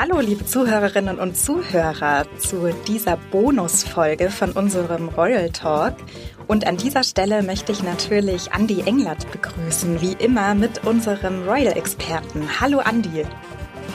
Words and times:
Hallo, 0.00 0.20
liebe 0.20 0.46
Zuhörerinnen 0.46 1.18
und 1.18 1.36
Zuhörer, 1.36 2.24
zu 2.38 2.70
dieser 2.86 3.16
Bonusfolge 3.32 4.30
von 4.30 4.52
unserem 4.52 5.08
Royal 5.08 5.50
Talk. 5.50 5.96
Und 6.46 6.68
an 6.68 6.76
dieser 6.76 7.02
Stelle 7.02 7.42
möchte 7.42 7.72
ich 7.72 7.82
natürlich 7.82 8.48
Andy 8.56 8.82
Englert 8.82 9.28
begrüßen, 9.32 10.00
wie 10.00 10.12
immer 10.12 10.54
mit 10.54 10.86
unserem 10.86 11.42
Royal-Experten. 11.48 12.44
Hallo, 12.60 12.80
Andy. 12.88 13.24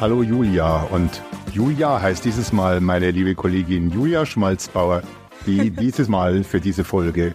Hallo, 0.02 0.24
Julia. 0.24 0.82
Und 0.92 1.22
Julia 1.54 2.02
heißt 2.02 2.26
dieses 2.26 2.52
Mal 2.52 2.82
meine 2.82 3.12
liebe 3.12 3.34
Kollegin 3.34 3.90
Julia 3.90 4.26
Schmalzbauer, 4.26 5.04
die 5.46 5.70
dieses 5.72 6.10
Mal 6.10 6.44
für 6.44 6.60
diese 6.60 6.84
Folge 6.84 7.34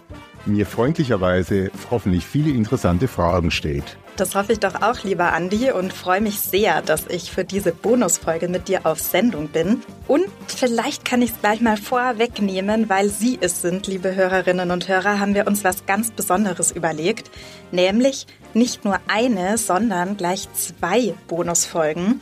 mir 0.49 0.65
freundlicherweise 0.65 1.71
hoffentlich 1.89 2.25
viele 2.25 2.51
interessante 2.51 3.07
Fragen 3.07 3.51
stellt. 3.51 3.97
Das 4.19 4.35
hoffe 4.35 4.51
ich 4.51 4.59
doch 4.59 4.81
auch, 4.81 5.03
lieber 5.05 5.31
Andi, 5.31 5.71
und 5.71 5.93
freue 5.93 6.19
mich 6.19 6.41
sehr, 6.41 6.81
dass 6.81 7.07
ich 7.07 7.31
für 7.31 7.45
diese 7.45 7.71
Bonusfolge 7.71 8.49
mit 8.49 8.67
dir 8.67 8.85
auf 8.85 8.99
Sendung 8.99 9.47
bin. 9.47 9.81
Und 10.07 10.25
vielleicht 10.47 11.05
kann 11.05 11.21
ich 11.21 11.31
es 11.31 11.39
gleich 11.39 11.61
mal 11.61 11.77
vorwegnehmen, 11.77 12.89
weil 12.89 13.09
Sie 13.09 13.37
es 13.39 13.61
sind, 13.61 13.87
liebe 13.87 14.15
Hörerinnen 14.15 14.71
und 14.71 14.89
Hörer, 14.89 15.21
haben 15.21 15.35
wir 15.35 15.47
uns 15.47 15.63
was 15.63 15.85
ganz 15.85 16.11
Besonderes 16.11 16.71
überlegt. 16.71 17.31
Nämlich 17.71 18.27
nicht 18.53 18.83
nur 18.83 18.99
eine, 19.07 19.57
sondern 19.57 20.17
gleich 20.17 20.51
zwei 20.51 21.13
Bonusfolgen. 21.29 22.19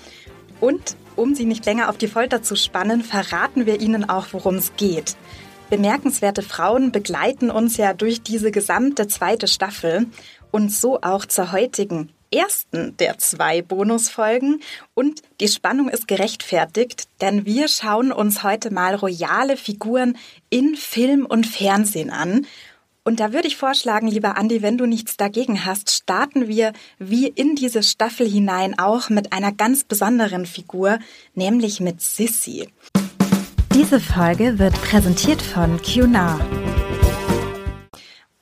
Und 0.59 0.95
um 1.15 1.33
Sie 1.33 1.45
nicht 1.45 1.65
länger 1.65 1.89
auf 1.89 1.97
die 1.97 2.07
Folter 2.07 2.43
zu 2.43 2.55
spannen, 2.55 3.01
verraten 3.01 3.65
wir 3.65 3.81
Ihnen 3.81 4.07
auch, 4.07 4.27
worum 4.33 4.55
es 4.55 4.75
geht. 4.77 5.15
Bemerkenswerte 5.69 6.43
Frauen 6.43 6.93
begleiten 6.93 7.51
uns 7.51 7.75
ja 7.75 7.93
durch 7.93 8.21
diese 8.21 8.51
gesamte 8.51 9.07
zweite 9.07 9.47
Staffel 9.47 10.07
und 10.49 10.71
so 10.71 11.01
auch 11.01 11.25
zur 11.25 11.51
heutigen 11.51 12.09
ersten 12.33 12.95
der 12.97 13.17
zwei 13.17 13.61
Bonusfolgen. 13.61 14.61
Und 14.93 15.21
die 15.41 15.49
Spannung 15.49 15.89
ist 15.89 16.07
gerechtfertigt, 16.07 17.09
denn 17.19 17.45
wir 17.45 17.67
schauen 17.67 18.13
uns 18.13 18.43
heute 18.43 18.71
mal 18.71 18.95
royale 18.95 19.57
Figuren 19.57 20.17
in 20.49 20.75
Film 20.77 21.25
und 21.25 21.45
Fernsehen 21.45 22.11
an. 22.11 22.45
Und 23.03 23.19
da 23.19 23.33
würde 23.33 23.47
ich 23.49 23.57
vorschlagen, 23.57 24.07
lieber 24.07 24.37
Andi, 24.37 24.61
wenn 24.61 24.77
du 24.77 24.85
nichts 24.85 25.17
dagegen 25.17 25.65
hast, 25.65 25.91
starten 25.91 26.47
wir 26.47 26.71
wie 26.97 27.27
in 27.27 27.55
diese 27.55 27.83
Staffel 27.83 28.29
hinein 28.29 28.79
auch 28.79 29.09
mit 29.09 29.33
einer 29.33 29.51
ganz 29.51 29.83
besonderen 29.83 30.45
Figur, 30.45 30.99
nämlich 31.33 31.81
mit 31.81 32.01
Sissy. 32.01 32.69
Diese 33.77 33.99
Folge 33.99 34.57
wird 34.57 34.73
präsentiert 34.81 35.39
von 35.39 35.79
QNAR. 35.79 36.39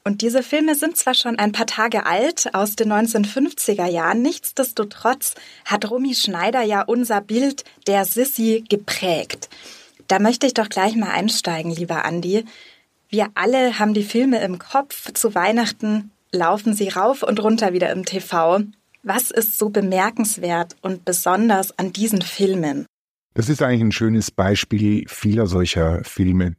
Und 0.05 0.21
diese 0.21 0.41
Filme 0.41 0.75
sind 0.75 0.95
zwar 0.95 1.13
schon 1.13 1.37
ein 1.37 1.51
paar 1.51 1.65
Tage 1.65 2.05
alt, 2.05 2.55
aus 2.55 2.77
den 2.77 2.89
1950er 2.93 3.85
Jahren, 3.85 4.21
nichtsdestotrotz 4.21 5.35
hat 5.65 5.91
Romy 5.91 6.15
Schneider 6.15 6.61
ja 6.61 6.83
unser 6.83 7.19
Bild 7.19 7.65
der 7.85 8.05
Sissy 8.05 8.63
geprägt. 8.69 9.49
Da 10.07 10.19
möchte 10.19 10.47
ich 10.47 10.53
doch 10.53 10.69
gleich 10.69 10.95
mal 10.95 11.11
einsteigen, 11.11 11.75
lieber 11.75 12.05
Andi. 12.05 12.45
Wir 13.09 13.27
alle 13.35 13.77
haben 13.77 13.93
die 13.93 14.03
Filme 14.03 14.41
im 14.41 14.57
Kopf. 14.57 15.11
Zu 15.11 15.35
Weihnachten 15.35 16.11
laufen 16.31 16.73
sie 16.73 16.87
rauf 16.87 17.23
und 17.23 17.43
runter 17.43 17.73
wieder 17.73 17.91
im 17.91 18.05
TV. 18.05 18.61
Was 19.03 19.31
ist 19.31 19.59
so 19.59 19.67
bemerkenswert 19.67 20.77
und 20.81 21.03
besonders 21.03 21.77
an 21.77 21.91
diesen 21.91 22.21
Filmen? 22.21 22.85
Das 23.35 23.49
ist 23.49 23.61
eigentlich 23.61 23.81
ein 23.81 23.91
schönes 23.91 24.31
Beispiel 24.31 25.03
vieler 25.09 25.45
solcher 25.45 26.01
Filme. 26.05 26.55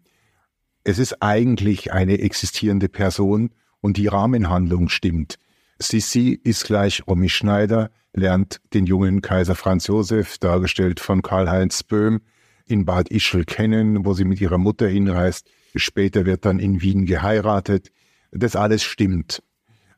Es 0.84 0.98
ist 0.98 1.22
eigentlich 1.22 1.90
eine 1.90 2.20
existierende 2.20 2.90
Person 2.90 3.50
und 3.80 3.96
die 3.96 4.08
Rahmenhandlung 4.08 4.90
stimmt. 4.90 5.38
Sissi 5.78 6.38
ist 6.44 6.64
gleich 6.64 7.02
Romy 7.06 7.30
Schneider, 7.30 7.90
lernt 8.12 8.60
den 8.74 8.84
jungen 8.84 9.22
Kaiser 9.22 9.54
Franz 9.54 9.86
Josef, 9.86 10.36
dargestellt 10.36 11.00
von 11.00 11.22
Karl-Heinz 11.22 11.82
Böhm, 11.82 12.20
in 12.66 12.84
Bad 12.84 13.08
Ischl 13.08 13.46
kennen, 13.46 14.04
wo 14.04 14.12
sie 14.12 14.24
mit 14.24 14.42
ihrer 14.42 14.58
Mutter 14.58 14.86
hinreist. 14.86 15.48
Später 15.74 16.26
wird 16.26 16.44
dann 16.44 16.58
in 16.58 16.82
Wien 16.82 17.06
geheiratet. 17.06 17.90
Das 18.32 18.54
alles 18.54 18.82
stimmt. 18.82 19.42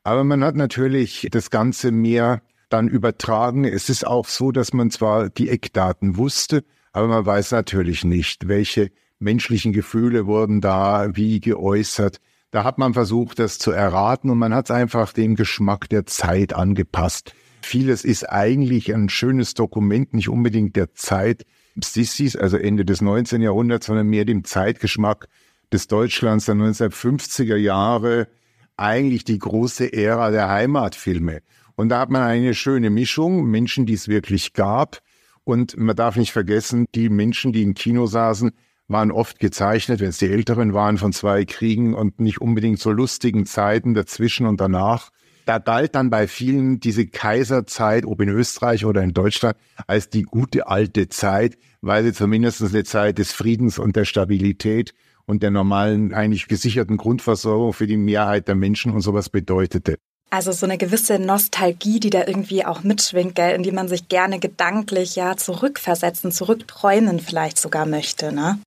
Aber 0.04 0.22
man 0.22 0.44
hat 0.44 0.54
natürlich 0.54 1.26
das 1.32 1.50
Ganze 1.50 1.90
mehr 1.90 2.40
dann 2.68 2.88
übertragen. 2.88 3.64
Es 3.64 3.88
ist 3.88 4.06
auch 4.06 4.26
so, 4.26 4.52
dass 4.52 4.72
man 4.72 4.90
zwar 4.90 5.30
die 5.30 5.48
Eckdaten 5.48 6.16
wusste, 6.16 6.64
aber 6.92 7.08
man 7.08 7.26
weiß 7.26 7.52
natürlich 7.52 8.04
nicht, 8.04 8.48
welche 8.48 8.90
menschlichen 9.18 9.72
Gefühle 9.72 10.26
wurden 10.26 10.60
da 10.60 11.16
wie 11.16 11.40
geäußert. 11.40 12.20
Da 12.50 12.64
hat 12.64 12.78
man 12.78 12.94
versucht, 12.94 13.38
das 13.38 13.58
zu 13.58 13.72
erraten 13.72 14.30
und 14.30 14.38
man 14.38 14.54
hat 14.54 14.66
es 14.66 14.70
einfach 14.70 15.12
dem 15.12 15.34
Geschmack 15.34 15.88
der 15.88 16.06
Zeit 16.06 16.54
angepasst. 16.54 17.34
Vieles 17.62 18.04
ist 18.04 18.24
eigentlich 18.24 18.94
ein 18.94 19.08
schönes 19.08 19.54
Dokument, 19.54 20.14
nicht 20.14 20.28
unbedingt 20.28 20.76
der 20.76 20.94
Zeit 20.94 21.44
Sissis, 21.84 22.36
also 22.36 22.56
Ende 22.56 22.84
des 22.84 23.00
19. 23.00 23.42
Jahrhunderts, 23.42 23.86
sondern 23.86 24.08
mehr 24.08 24.24
dem 24.24 24.44
Zeitgeschmack 24.44 25.28
des 25.72 25.86
Deutschlands 25.86 26.46
der 26.46 26.54
1950er 26.56 27.56
Jahre, 27.56 28.28
eigentlich 28.76 29.24
die 29.24 29.38
große 29.38 29.92
Ära 29.92 30.30
der 30.30 30.48
Heimatfilme. 30.48 31.40
Und 31.78 31.90
da 31.90 32.00
hat 32.00 32.10
man 32.10 32.22
eine 32.22 32.54
schöne 32.54 32.90
Mischung, 32.90 33.44
Menschen, 33.44 33.86
die 33.86 33.92
es 33.92 34.08
wirklich 34.08 34.52
gab. 34.52 34.98
Und 35.44 35.76
man 35.76 35.94
darf 35.94 36.16
nicht 36.16 36.32
vergessen, 36.32 36.86
die 36.96 37.08
Menschen, 37.08 37.52
die 37.52 37.62
im 37.62 37.74
Kino 37.74 38.06
saßen, 38.06 38.50
waren 38.88 39.12
oft 39.12 39.38
gezeichnet, 39.38 40.00
wenn 40.00 40.08
es 40.08 40.18
die 40.18 40.26
Älteren 40.26 40.74
waren, 40.74 40.98
von 40.98 41.12
zwei 41.12 41.44
Kriegen 41.44 41.94
und 41.94 42.18
nicht 42.18 42.40
unbedingt 42.40 42.80
so 42.80 42.90
lustigen 42.90 43.46
Zeiten 43.46 43.94
dazwischen 43.94 44.44
und 44.46 44.60
danach. 44.60 45.10
Da 45.46 45.58
galt 45.58 45.94
dann 45.94 46.10
bei 46.10 46.26
vielen 46.26 46.80
diese 46.80 47.06
Kaiserzeit, 47.06 48.04
ob 48.06 48.20
in 48.22 48.28
Österreich 48.28 48.84
oder 48.84 49.04
in 49.04 49.14
Deutschland, 49.14 49.56
als 49.86 50.10
die 50.10 50.22
gute 50.22 50.66
alte 50.66 51.08
Zeit, 51.08 51.58
weil 51.80 52.02
sie 52.02 52.12
zumindest 52.12 52.60
eine 52.60 52.82
Zeit 52.82 53.18
des 53.18 53.30
Friedens 53.30 53.78
und 53.78 53.94
der 53.94 54.04
Stabilität 54.04 54.94
und 55.26 55.44
der 55.44 55.52
normalen, 55.52 56.12
eigentlich 56.12 56.48
gesicherten 56.48 56.96
Grundversorgung 56.96 57.72
für 57.72 57.86
die 57.86 57.96
Mehrheit 57.96 58.48
der 58.48 58.56
Menschen 58.56 58.90
und 58.90 59.02
sowas 59.02 59.28
bedeutete. 59.28 59.94
Also 60.30 60.52
so 60.52 60.66
eine 60.66 60.76
gewisse 60.76 61.18
Nostalgie, 61.18 62.00
die 62.00 62.10
da 62.10 62.26
irgendwie 62.26 62.64
auch 62.64 62.82
mitschwingt, 62.82 63.34
gell, 63.34 63.54
in 63.54 63.62
die 63.62 63.72
man 63.72 63.88
sich 63.88 64.08
gerne 64.08 64.38
gedanklich 64.38 65.16
ja 65.16 65.36
zurückversetzen, 65.36 66.32
zurückträumen 66.32 67.18
vielleicht 67.20 67.58
sogar 67.58 67.86
möchte, 67.86 68.32
ne? 68.32 68.58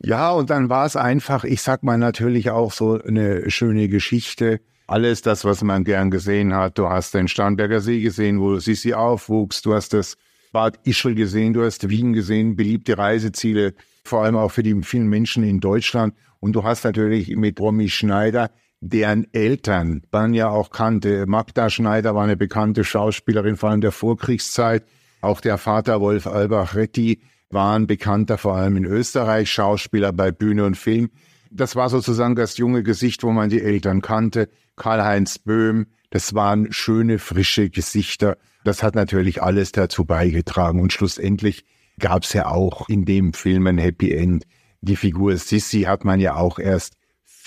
Ja, 0.00 0.30
und 0.30 0.48
dann 0.50 0.68
war 0.68 0.86
es 0.86 0.94
einfach, 0.94 1.42
ich 1.42 1.60
sag 1.60 1.82
mal 1.82 1.98
natürlich 1.98 2.50
auch 2.50 2.72
so 2.72 3.00
eine 3.02 3.50
schöne 3.50 3.88
Geschichte. 3.88 4.60
Alles 4.86 5.22
das, 5.22 5.44
was 5.44 5.62
man 5.62 5.82
gern 5.82 6.10
gesehen 6.10 6.54
hat. 6.54 6.78
Du 6.78 6.88
hast 6.88 7.14
den 7.14 7.26
Starnberger 7.26 7.80
See 7.80 8.00
gesehen, 8.00 8.40
wo 8.40 8.58
Sissi 8.58 8.94
aufwuchs. 8.94 9.60
Du 9.60 9.74
hast 9.74 9.92
das 9.92 10.16
Bad 10.52 10.78
Ischl 10.84 11.14
gesehen, 11.14 11.52
du 11.52 11.64
hast 11.64 11.88
Wien 11.88 12.12
gesehen, 12.12 12.56
beliebte 12.56 12.96
Reiseziele, 12.96 13.74
vor 14.04 14.22
allem 14.22 14.36
auch 14.36 14.50
für 14.50 14.62
die 14.62 14.80
vielen 14.82 15.08
Menschen 15.08 15.42
in 15.42 15.60
Deutschland. 15.60 16.14
Und 16.40 16.52
du 16.52 16.62
hast 16.62 16.84
natürlich 16.84 17.36
mit 17.36 17.60
Romy 17.60 17.88
Schneider, 17.88 18.50
deren 18.80 19.26
Eltern 19.32 20.02
man 20.10 20.34
ja 20.34 20.48
auch 20.48 20.70
kannte. 20.70 21.26
Magda 21.26 21.70
Schneider 21.70 22.14
war 22.14 22.24
eine 22.24 22.36
bekannte 22.36 22.84
Schauspielerin, 22.84 23.56
vor 23.56 23.70
allem 23.70 23.80
der 23.80 23.92
Vorkriegszeit. 23.92 24.84
Auch 25.20 25.40
der 25.40 25.58
Vater 25.58 26.00
Wolf 26.00 26.26
Albach-Retti 26.26 27.20
waren 27.50 27.86
bekannter 27.86 28.38
vor 28.38 28.54
allem 28.56 28.76
in 28.76 28.84
Österreich, 28.84 29.50
Schauspieler 29.50 30.12
bei 30.12 30.30
Bühne 30.30 30.64
und 30.64 30.76
Film. 30.76 31.10
Das 31.50 31.76
war 31.76 31.88
sozusagen 31.88 32.36
das 32.36 32.58
junge 32.58 32.82
Gesicht, 32.82 33.22
wo 33.22 33.32
man 33.32 33.48
die 33.48 33.62
Eltern 33.62 34.02
kannte. 34.02 34.48
Karl-Heinz 34.76 35.38
Böhm, 35.38 35.86
das 36.10 36.34
waren 36.34 36.72
schöne, 36.72 37.18
frische 37.18 37.70
Gesichter. 37.70 38.36
Das 38.64 38.82
hat 38.82 38.94
natürlich 38.94 39.42
alles 39.42 39.72
dazu 39.72 40.04
beigetragen. 40.04 40.80
Und 40.80 40.92
schlussendlich 40.92 41.64
gab 41.98 42.24
es 42.24 42.32
ja 42.32 42.46
auch 42.46 42.88
in 42.88 43.04
dem 43.04 43.32
Film 43.32 43.66
ein 43.66 43.78
Happy 43.78 44.12
End. 44.12 44.44
Die 44.82 44.96
Figur 44.96 45.36
Sissy 45.36 45.82
hat 45.82 46.04
man 46.04 46.20
ja 46.20 46.36
auch 46.36 46.58
erst 46.58 46.97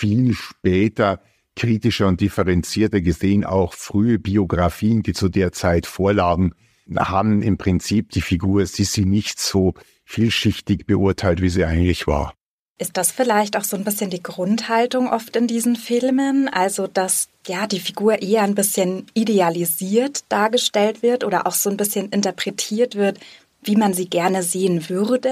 viel 0.01 0.34
später 0.34 1.22
kritischer 1.56 2.07
und 2.07 2.22
differenzierter 2.22 3.01
gesehen. 3.01 3.45
Auch 3.45 3.73
frühe 3.73 4.17
Biografien, 4.17 5.03
die 5.03 5.13
zu 5.13 5.29
der 5.29 5.51
Zeit 5.51 5.85
vorlagen, 5.85 6.53
haben 6.97 7.44
im 7.44 7.57
Prinzip 7.57 8.09
die 8.09 8.22
Figur 8.22 8.66
Sissi 8.66 9.06
nicht 9.06 9.40
so 9.40 9.75
vielschichtig 10.03 10.87
beurteilt, 10.87 11.41
wie 11.41 11.49
sie 11.49 11.66
eigentlich 11.66 12.08
war. 12.08 12.34
Ist 12.79 12.97
das 12.97 13.11
vielleicht 13.11 13.55
auch 13.58 13.64
so 13.64 13.78
ein 13.78 13.84
bisschen 13.84 14.09
die 14.09 14.23
Grundhaltung 14.23 15.08
oft 15.08 15.35
in 15.35 15.46
diesen 15.46 15.75
Filmen? 15.75 16.47
Also, 16.47 16.87
dass 16.87 17.28
ja 17.46 17.67
die 17.67 17.79
Figur 17.79 18.23
eher 18.23 18.41
ein 18.41 18.55
bisschen 18.55 19.05
idealisiert 19.14 20.23
dargestellt 20.29 21.03
wird 21.03 21.23
oder 21.23 21.46
auch 21.46 21.53
so 21.53 21.70
ein 21.70 21.78
bisschen 21.78 22.09
interpretiert 22.09 22.96
wird, 22.96 23.20
wie 23.61 23.75
man 23.75 23.93
sie 23.93 24.09
gerne 24.09 24.41
sehen 24.41 24.90
würde? 24.90 25.29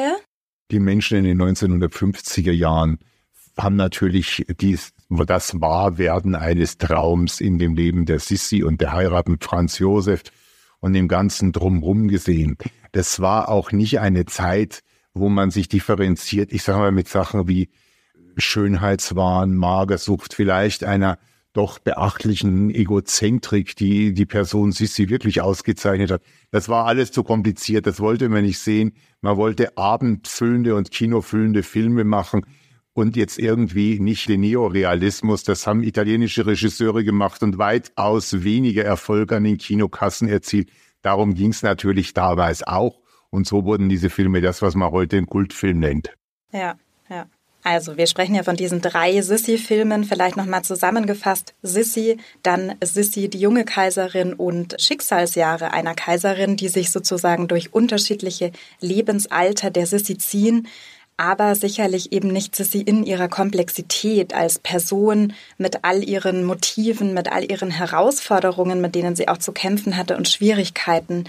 Die 0.69 0.79
Menschen 0.79 1.17
in 1.17 1.23
den 1.23 1.41
1950er 1.41 2.51
Jahren 2.51 2.99
haben 3.59 3.75
natürlich 3.75 4.45
dies, 4.59 4.93
das 5.09 5.59
Wahrwerden 5.59 6.35
eines 6.35 6.77
Traums 6.77 7.41
in 7.41 7.57
dem 7.57 7.75
Leben 7.75 8.05
der 8.05 8.19
Sissi 8.19 8.63
und 8.63 8.81
der 8.81 8.93
Heirat 8.93 9.27
mit 9.27 9.43
Franz 9.43 9.79
Josef 9.79 10.23
und 10.79 10.93
dem 10.93 11.07
Ganzen 11.07 11.51
drumherum 11.51 12.07
gesehen. 12.07 12.57
Das 12.91 13.19
war 13.19 13.49
auch 13.49 13.71
nicht 13.71 13.99
eine 13.99 14.25
Zeit, 14.25 14.81
wo 15.13 15.29
man 15.29 15.51
sich 15.51 15.67
differenziert, 15.67 16.53
ich 16.53 16.63
sage 16.63 16.79
mal 16.79 16.91
mit 16.91 17.07
Sachen 17.07 17.47
wie 17.47 17.69
Schönheitswahn, 18.37 19.55
Magersucht, 19.55 20.33
vielleicht 20.33 20.83
einer 20.83 21.17
doch 21.53 21.79
beachtlichen 21.79 22.69
Egozentrik, 22.69 23.75
die 23.75 24.13
die 24.13 24.27
Person 24.27 24.71
Sissi 24.71 25.09
wirklich 25.09 25.41
ausgezeichnet 25.41 26.11
hat. 26.11 26.21
Das 26.51 26.69
war 26.69 26.85
alles 26.85 27.11
zu 27.11 27.23
kompliziert, 27.23 27.87
das 27.87 27.99
wollte 27.99 28.29
man 28.29 28.43
nicht 28.43 28.59
sehen. 28.59 28.93
Man 29.21 29.35
wollte 29.35 29.75
abendfüllende 29.77 30.75
und 30.75 30.91
kinofüllende 30.91 31.63
Filme 31.63 32.03
machen 32.03 32.45
und 32.99 33.15
jetzt 33.15 33.39
irgendwie 33.39 33.99
nicht 33.99 34.27
den 34.27 34.41
Neorealismus. 34.41 35.43
Das 35.43 35.65
haben 35.65 35.83
italienische 35.83 36.45
Regisseure 36.45 37.03
gemacht 37.03 37.41
und 37.41 37.57
weitaus 37.57 38.43
weniger 38.43 38.83
Erfolg 38.83 39.31
an 39.31 39.45
den 39.45 39.57
Kinokassen 39.57 40.27
erzielt. 40.27 40.69
Darum 41.01 41.33
ging 41.33 41.51
es 41.51 41.63
natürlich 41.63 42.13
damals 42.13 42.61
auch. 42.61 42.99
Und 43.29 43.47
so 43.47 43.63
wurden 43.63 43.89
diese 43.89 44.09
Filme 44.09 44.41
das, 44.41 44.61
was 44.61 44.75
man 44.75 44.91
heute 44.91 45.17
einen 45.17 45.27
Kultfilm 45.27 45.79
nennt. 45.79 46.13
Ja, 46.51 46.75
ja. 47.09 47.27
Also, 47.63 47.97
wir 47.97 48.07
sprechen 48.07 48.35
ja 48.35 48.43
von 48.43 48.55
diesen 48.55 48.81
drei 48.81 49.21
Sissi-Filmen, 49.21 50.05
vielleicht 50.05 50.37
nochmal 50.37 50.63
zusammengefasst. 50.63 51.53
Sissi, 51.61 52.17
dann 52.41 52.75
Sissi, 52.81 53.29
die 53.29 53.39
junge 53.39 53.65
Kaiserin 53.65 54.33
und 54.33 54.75
Schicksalsjahre 54.79 55.71
einer 55.71 55.93
Kaiserin, 55.93 56.55
die 56.55 56.69
sich 56.69 56.89
sozusagen 56.89 57.49
durch 57.49 57.73
unterschiedliche 57.73 58.53
Lebensalter 58.79 59.71
der 59.71 59.87
Sissi 59.87 60.17
ziehen, 60.17 60.67
aber 61.19 61.53
sicherlich 61.53 62.13
eben 62.13 62.29
nicht 62.29 62.55
Sissi 62.55 62.79
in 62.79 63.03
ihrer 63.03 63.27
Komplexität 63.27 64.33
als 64.33 64.57
Person 64.57 65.33
mit 65.57 65.83
all 65.83 66.01
ihren 66.01 66.45
Motiven, 66.45 67.13
mit 67.13 67.29
all 67.29 67.43
ihren 67.43 67.71
Herausforderungen, 67.71 68.79
mit 68.79 68.95
denen 68.95 69.17
sie 69.17 69.27
auch 69.27 69.37
zu 69.37 69.51
kämpfen 69.51 69.97
hatte 69.97 70.15
und 70.15 70.29
Schwierigkeiten 70.29 71.25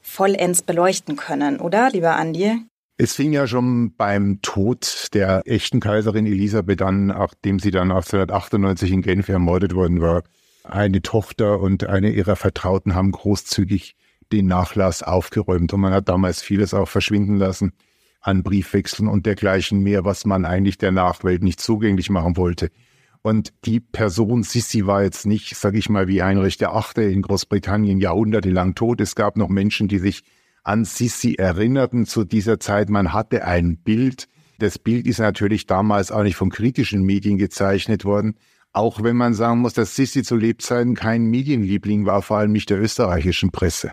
vollends 0.00 0.62
beleuchten 0.62 1.16
können, 1.16 1.60
oder, 1.60 1.90
lieber 1.90 2.16
Andi? 2.16 2.56
Es 2.96 3.14
fing 3.14 3.32
ja 3.34 3.46
schon 3.46 3.94
beim 3.96 4.40
Tod 4.40 5.08
der 5.12 5.42
echten 5.44 5.80
Kaiserin 5.80 6.26
Elisabeth 6.26 6.80
an, 6.80 7.06
nachdem 7.06 7.58
sie 7.58 7.70
dann 7.70 7.90
1898 7.90 8.92
in 8.92 9.02
Genf 9.02 9.28
ermordet 9.28 9.74
worden 9.74 10.00
war. 10.00 10.22
Eine 10.62 11.02
Tochter 11.02 11.60
und 11.60 11.84
eine 11.84 12.10
ihrer 12.10 12.36
Vertrauten 12.36 12.94
haben 12.94 13.12
großzügig 13.12 13.94
den 14.32 14.46
Nachlass 14.46 15.02
aufgeräumt 15.02 15.72
und 15.74 15.80
man 15.80 15.92
hat 15.92 16.08
damals 16.08 16.40
vieles 16.40 16.72
auch 16.72 16.88
verschwinden 16.88 17.36
lassen 17.36 17.74
an 18.24 18.42
Briefwechseln 18.42 19.06
und 19.06 19.26
dergleichen 19.26 19.80
mehr, 19.80 20.04
was 20.04 20.24
man 20.24 20.46
eigentlich 20.46 20.78
der 20.78 20.92
Nachwelt 20.92 21.42
nicht 21.42 21.60
zugänglich 21.60 22.08
machen 22.08 22.36
wollte. 22.38 22.70
Und 23.20 23.52
die 23.64 23.80
Person 23.80 24.42
Sissi 24.42 24.86
war 24.86 25.02
jetzt 25.02 25.26
nicht, 25.26 25.56
sag 25.56 25.74
ich 25.74 25.88
mal, 25.88 26.08
wie 26.08 26.22
Heinrich 26.22 26.56
der 26.56 26.74
Achte 26.74 27.02
in 27.02 27.22
Großbritannien 27.22 28.00
jahrhundertelang 28.00 28.74
tot. 28.74 29.00
Es 29.00 29.14
gab 29.14 29.36
noch 29.36 29.48
Menschen, 29.48 29.88
die 29.88 29.98
sich 29.98 30.24
an 30.62 30.86
Sissi 30.86 31.34
erinnerten 31.34 32.06
zu 32.06 32.24
dieser 32.24 32.58
Zeit. 32.58 32.88
Man 32.88 33.12
hatte 33.12 33.44
ein 33.44 33.76
Bild. 33.76 34.28
Das 34.58 34.78
Bild 34.78 35.06
ist 35.06 35.18
natürlich 35.18 35.66
damals 35.66 36.10
auch 36.10 36.22
nicht 36.22 36.36
von 36.36 36.48
kritischen 36.48 37.02
Medien 37.02 37.36
gezeichnet 37.36 38.06
worden. 38.06 38.36
Auch 38.72 39.02
wenn 39.02 39.16
man 39.16 39.34
sagen 39.34 39.60
muss, 39.60 39.74
dass 39.74 39.96
Sissi 39.96 40.22
zu 40.22 40.36
Lebzeiten 40.36 40.94
kein 40.94 41.26
Medienliebling 41.26 42.06
war, 42.06 42.22
vor 42.22 42.38
allem 42.38 42.52
nicht 42.52 42.70
der 42.70 42.80
österreichischen 42.80 43.50
Presse. 43.52 43.92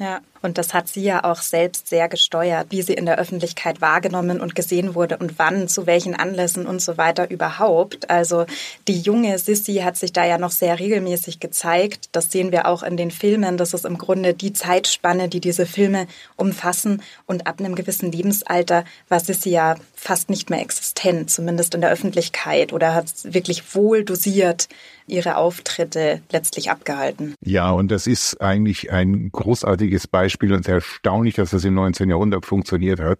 Ja, 0.00 0.20
und 0.44 0.58
das 0.58 0.74
hat 0.74 0.88
sie 0.88 1.02
ja 1.02 1.24
auch 1.24 1.40
selbst 1.40 1.88
sehr 1.88 2.06
gesteuert, 2.10 2.66
wie 2.68 2.82
sie 2.82 2.92
in 2.92 3.06
der 3.06 3.18
Öffentlichkeit 3.18 3.80
wahrgenommen 3.80 4.42
und 4.42 4.54
gesehen 4.54 4.94
wurde 4.94 5.16
und 5.16 5.38
wann, 5.38 5.68
zu 5.68 5.86
welchen 5.86 6.14
Anlässen 6.14 6.66
und 6.66 6.82
so 6.82 6.98
weiter 6.98 7.30
überhaupt. 7.30 8.10
Also 8.10 8.44
die 8.86 9.00
junge 9.00 9.38
Sissy 9.38 9.76
hat 9.76 9.96
sich 9.96 10.12
da 10.12 10.26
ja 10.26 10.36
noch 10.36 10.50
sehr 10.50 10.78
regelmäßig 10.78 11.40
gezeigt. 11.40 12.10
Das 12.12 12.30
sehen 12.30 12.52
wir 12.52 12.66
auch 12.66 12.82
in 12.82 12.98
den 12.98 13.10
Filmen. 13.10 13.56
Das 13.56 13.72
ist 13.72 13.86
im 13.86 13.96
Grunde 13.96 14.34
die 14.34 14.52
Zeitspanne, 14.52 15.30
die 15.30 15.40
diese 15.40 15.64
Filme 15.64 16.06
umfassen. 16.36 17.00
Und 17.24 17.46
ab 17.46 17.60
einem 17.60 17.74
gewissen 17.74 18.12
Lebensalter 18.12 18.84
war 19.08 19.20
Sissy 19.20 19.48
ja 19.48 19.76
fast 19.94 20.28
nicht 20.28 20.50
mehr 20.50 20.60
existent, 20.60 21.30
zumindest 21.30 21.74
in 21.74 21.80
der 21.80 21.90
Öffentlichkeit, 21.90 22.74
oder 22.74 22.94
hat 22.94 23.06
wirklich 23.24 23.74
wohl 23.74 24.04
dosiert 24.04 24.68
ihre 25.06 25.36
Auftritte 25.36 26.20
letztlich 26.30 26.70
abgehalten. 26.70 27.34
Ja, 27.44 27.70
und 27.70 27.90
das 27.90 28.06
ist 28.06 28.40
eigentlich 28.40 28.90
ein 28.90 29.30
großartiges 29.32 30.06
Beispiel 30.06 30.33
und 30.42 30.64
sehr 30.64 30.76
erstaunlich, 30.76 31.34
dass 31.34 31.50
das 31.50 31.64
im 31.64 31.74
19. 31.74 32.10
Jahrhundert 32.10 32.46
funktioniert 32.46 33.00
hat. 33.00 33.18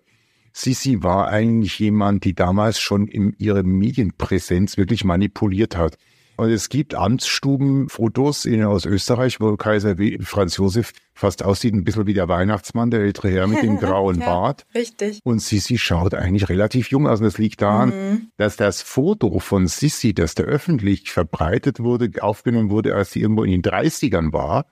Sisi 0.52 1.02
war 1.02 1.28
eigentlich 1.28 1.78
jemand, 1.80 2.24
die 2.24 2.34
damals 2.34 2.78
schon 2.78 3.08
in 3.08 3.34
ihrer 3.38 3.64
Medienpräsenz 3.64 4.76
wirklich 4.76 5.04
manipuliert 5.04 5.76
hat. 5.76 5.98
Und 6.36 6.50
es 6.50 6.68
gibt 6.68 6.94
Amtsstubenfotos 6.94 8.44
in, 8.44 8.64
aus 8.64 8.86
Österreich, 8.86 9.40
wo 9.40 9.56
Kaiser 9.56 9.94
Franz 10.20 10.56
Josef 10.56 10.92
fast 11.12 11.44
aussieht, 11.44 11.74
ein 11.74 11.84
bisschen 11.84 12.06
wie 12.06 12.14
der 12.14 12.28
Weihnachtsmann, 12.28 12.90
der 12.90 13.00
ältere 13.00 13.30
Herr 13.30 13.46
mit 13.46 13.62
dem 13.62 13.78
grauen 13.80 14.20
ja, 14.20 14.26
Bart. 14.26 14.66
Richtig. 14.74 15.20
Und 15.22 15.40
Sissi 15.40 15.78
schaut 15.78 16.14
eigentlich 16.14 16.48
relativ 16.48 16.90
jung 16.90 17.06
aus. 17.06 17.20
Und 17.20 17.26
das 17.26 17.38
liegt 17.38 17.62
daran, 17.62 17.90
mhm. 17.90 18.28
dass 18.36 18.56
das 18.56 18.82
Foto 18.82 19.38
von 19.38 19.68
Sissi, 19.68 20.12
das 20.12 20.34
da 20.34 20.42
öffentlich 20.42 21.10
verbreitet 21.12 21.80
wurde, 21.80 22.10
aufgenommen 22.20 22.70
wurde, 22.70 22.96
als 22.96 23.12
sie 23.12 23.20
irgendwo 23.20 23.44
in 23.44 23.50
den 23.52 23.62
30ern 23.62 24.32
war 24.32 24.66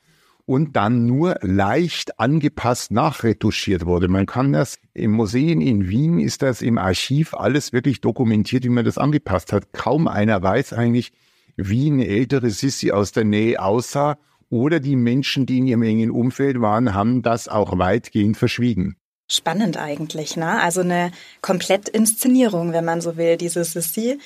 und 0.53 0.77
dann 0.77 1.07
nur 1.07 1.39
leicht 1.41 2.21
angepasst 2.21 2.91
nachretuschiert 2.91 3.87
wurde. 3.87 4.09
Man 4.09 4.27
kann 4.27 4.53
das 4.53 4.79
im 4.93 5.13
Museum 5.13 5.63
in 5.63 5.89
Wien 5.89 6.21
ist 6.21 6.43
das 6.43 6.61
im 6.61 6.77
Archiv 6.77 7.33
alles 7.33 7.73
wirklich 7.73 8.03
dokumentiert, 8.03 8.63
wie 8.65 8.69
man 8.69 8.85
das 8.85 8.99
angepasst 8.99 9.51
hat. 9.55 9.73
Kaum 9.73 10.07
einer 10.07 10.43
weiß 10.43 10.75
eigentlich, 10.75 11.13
wie 11.57 11.91
eine 11.91 12.07
ältere 12.07 12.51
Sissi 12.51 12.91
aus 12.93 13.13
der 13.13 13.25
Nähe 13.25 13.63
aussah 13.63 14.19
oder 14.51 14.79
die 14.79 14.95
Menschen, 14.95 15.47
die 15.47 15.57
in 15.57 15.69
ihrem 15.69 15.85
engen 15.85 16.11
Umfeld 16.11 16.61
waren, 16.61 16.93
haben 16.93 17.23
das 17.23 17.49
auch 17.49 17.79
weitgehend 17.79 18.37
verschwiegen. 18.37 18.97
Spannend 19.29 19.79
eigentlich, 19.79 20.37
ne? 20.37 20.61
Also 20.61 20.83
eine 20.83 21.13
Komplettinszenierung, 21.41 22.75
wenn 22.75 22.85
man 22.85 23.01
so 23.01 23.17
will, 23.17 23.39
diese 23.39 23.65
Sissi. 23.65 24.19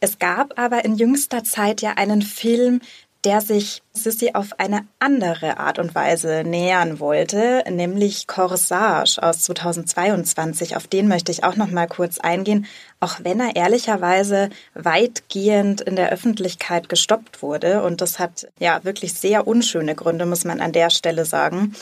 Es 0.00 0.18
gab 0.18 0.58
aber 0.58 0.84
in 0.84 0.96
jüngster 0.96 1.44
Zeit 1.44 1.80
ja 1.80 1.92
einen 1.92 2.20
Film, 2.20 2.82
der 3.24 3.40
sich 3.40 3.82
Sissy 3.92 4.32
auf 4.34 4.58
eine 4.58 4.84
andere 4.98 5.58
Art 5.58 5.78
und 5.78 5.94
Weise 5.94 6.42
nähern 6.44 6.98
wollte, 6.98 7.62
nämlich 7.70 8.26
Corsage 8.26 9.22
aus 9.22 9.40
2022. 9.44 10.76
Auf 10.76 10.88
den 10.88 11.06
möchte 11.06 11.30
ich 11.30 11.44
auch 11.44 11.54
noch 11.54 11.70
mal 11.70 11.86
kurz 11.86 12.18
eingehen, 12.18 12.66
auch 12.98 13.20
wenn 13.22 13.38
er 13.38 13.54
ehrlicherweise 13.54 14.50
weitgehend 14.74 15.80
in 15.80 15.94
der 15.94 16.10
Öffentlichkeit 16.10 16.88
gestoppt 16.88 17.42
wurde 17.42 17.82
und 17.82 18.00
das 18.00 18.18
hat 18.18 18.48
ja 18.58 18.82
wirklich 18.82 19.14
sehr 19.14 19.46
unschöne 19.46 19.94
Gründe, 19.94 20.26
muss 20.26 20.44
man 20.44 20.60
an 20.60 20.72
der 20.72 20.90
Stelle 20.90 21.24
sagen. 21.24 21.74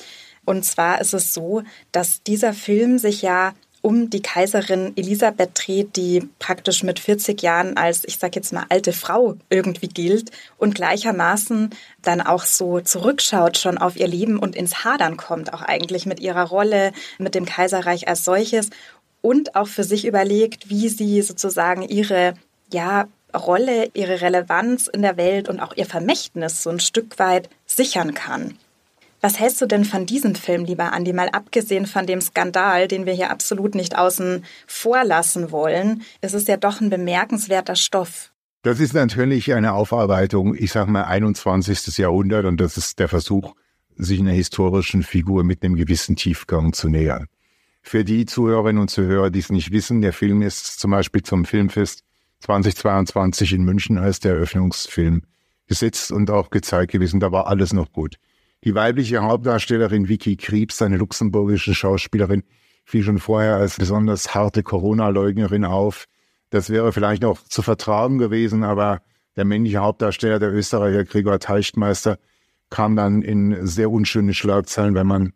Und 0.45 0.65
zwar 0.65 1.01
ist 1.01 1.15
es 1.15 1.33
so, 1.33 1.63
dass 1.93 2.23
dieser 2.23 2.53
Film 2.53 2.99
sich 2.99 3.23
ja 3.23 3.53
um 3.83 4.11
die 4.11 4.23
Kaiserin 4.23 4.93
Elisabeth 4.97 5.51
dreht, 5.55 5.97
die 5.97 6.29
praktisch 6.39 6.83
mit 6.83 6.99
40 6.99 7.41
Jahren 7.43 7.77
als, 7.77 8.05
ich 8.05 8.19
sag 8.19 8.37
jetzt 8.37 8.53
mal, 8.53 8.67
alte 8.69 8.93
Frau 8.93 9.37
irgendwie 9.49 9.89
gilt 9.89 10.31
und 10.59 10.75
gleichermaßen 10.75 11.71
dann 12.03 12.21
auch 12.21 12.45
so 12.45 12.81
zurückschaut 12.81 13.57
schon 13.57 13.79
auf 13.79 13.97
ihr 13.97 14.09
Leben 14.09 14.39
und 14.39 14.55
ins 14.55 14.85
Hadern 14.85 15.17
kommt, 15.17 15.53
auch 15.55 15.63
eigentlich 15.63 16.07
mit 16.07 16.21
ihrer 16.21 16.45
Rolle, 16.45 16.93
mit 17.19 17.35
dem 17.35 17.47
Kaiserreich 17.47 18.09
als 18.09 18.25
solches 18.25 18.71
und 19.23 19.57
auch 19.57 19.69
für 19.69 19.85
sich 19.85 20.07
überlegt, 20.07 20.69
wie 20.71 20.89
sie 20.89 21.23
sozusagen 21.23 21.83
ihre, 21.83 22.35
ja, 22.73 23.09
Rolle, 23.35 23.91
ihre 23.95 24.21
Relevanz 24.21 24.89
in 24.89 25.03
der 25.03 25.17
Welt 25.17 25.49
und 25.49 25.61
auch 25.61 25.77
ihr 25.77 25.87
Vermächtnis 25.87 26.63
so 26.63 26.71
ein 26.71 26.81
Stück 26.81 27.19
weit 27.19 27.49
sichern 27.65 28.15
kann. 28.15 28.59
Was 29.23 29.39
hältst 29.39 29.61
du 29.61 29.67
denn 29.67 29.85
von 29.85 30.07
diesem 30.07 30.35
Film, 30.35 30.65
lieber 30.65 30.93
Andi, 30.95 31.13
mal 31.13 31.29
abgesehen 31.29 31.87
von 31.87 32.07
dem 32.07 32.23
Skandal, 32.23 32.89
den 32.89 33.05
wir 33.05 33.13
hier 33.13 33.31
absolut 33.31 33.75
nicht 33.75 33.99
außen 33.99 34.45
vor 34.67 35.05
lassen 35.05 35.51
wollen? 35.51 36.03
Es 36.23 36.33
ist 36.33 36.49
ja 36.49 36.57
doch 36.57 36.81
ein 36.81 36.89
bemerkenswerter 36.89 37.77
Stoff. 37.77 38.33
Das 38.63 38.81
ist 38.81 38.95
natürlich 38.95 39.53
eine 39.53 39.75
Aufarbeitung, 39.75 40.55
ich 40.55 40.73
sage 40.73 40.91
mal 40.91 41.05
21. 41.05 41.99
Jahrhundert 41.99 42.47
und 42.47 42.61
das 42.61 42.79
ist 42.79 42.99
der 42.99 43.09
Versuch, 43.09 43.55
sich 43.97 44.21
einer 44.21 44.33
historischen 44.33 45.03
Figur 45.03 45.45
mit 45.45 45.63
einem 45.63 45.77
gewissen 45.77 46.17
Tiefgang 46.17 46.73
zu 46.73 46.89
nähern. 46.89 47.27
Für 47.83 48.05
die 48.05 48.25
Zuhörerinnen 48.25 48.81
und 48.81 48.89
Zuhörer, 48.89 49.31
die 49.31 49.39
es 49.39 49.51
nicht 49.51 49.71
wissen, 49.71 50.01
der 50.01 50.13
Film 50.15 50.41
ist 50.41 50.81
zum 50.81 50.91
Beispiel 50.91 51.23
zum 51.23 51.45
Filmfest 51.45 52.05
2022 52.41 53.53
in 53.53 53.65
München 53.65 53.99
als 53.99 54.21
der 54.21 54.35
Eröffnungsfilm 54.35 55.23
gesetzt 55.67 56.11
und 56.11 56.31
auch 56.31 56.51
gezeigt 56.51 56.93
gewesen. 56.93 57.21
Da 57.21 57.33
war 57.33 57.47
alles 57.47 57.73
noch 57.73 57.93
gut. 57.93 58.17
Die 58.65 58.75
weibliche 58.75 59.23
Hauptdarstellerin 59.23 60.09
Vicky 60.09 60.37
Kriebs, 60.37 60.83
eine 60.83 60.99
luxemburgische 60.99 61.75
Schauspielerin, 61.75 62.43
fiel 62.85 63.03
schon 63.03 63.19
vorher 63.19 63.57
als 63.57 63.77
besonders 63.79 64.35
harte 64.35 64.63
Corona-Leugnerin 64.63 65.65
auf. 65.65 66.07
Das 66.51 66.69
wäre 66.69 66.93
vielleicht 66.93 67.23
noch 67.23 67.43
zu 67.45 67.63
vertragen 67.63 68.19
gewesen, 68.19 68.63
aber 68.63 69.01
der 69.37 69.47
männliche 69.47 69.79
Hauptdarsteller, 69.79 70.39
der 70.39 70.53
Österreicher 70.53 71.05
Gregor 71.05 71.39
Teichtmeister, 71.39 72.19
kam 72.69 72.97
dann 72.97 73.23
in 73.23 73.67
sehr 73.67 73.91
unschöne 73.91 74.35
Schlagzeilen, 74.35 74.95
wenn 74.95 75.07
man 75.07 75.33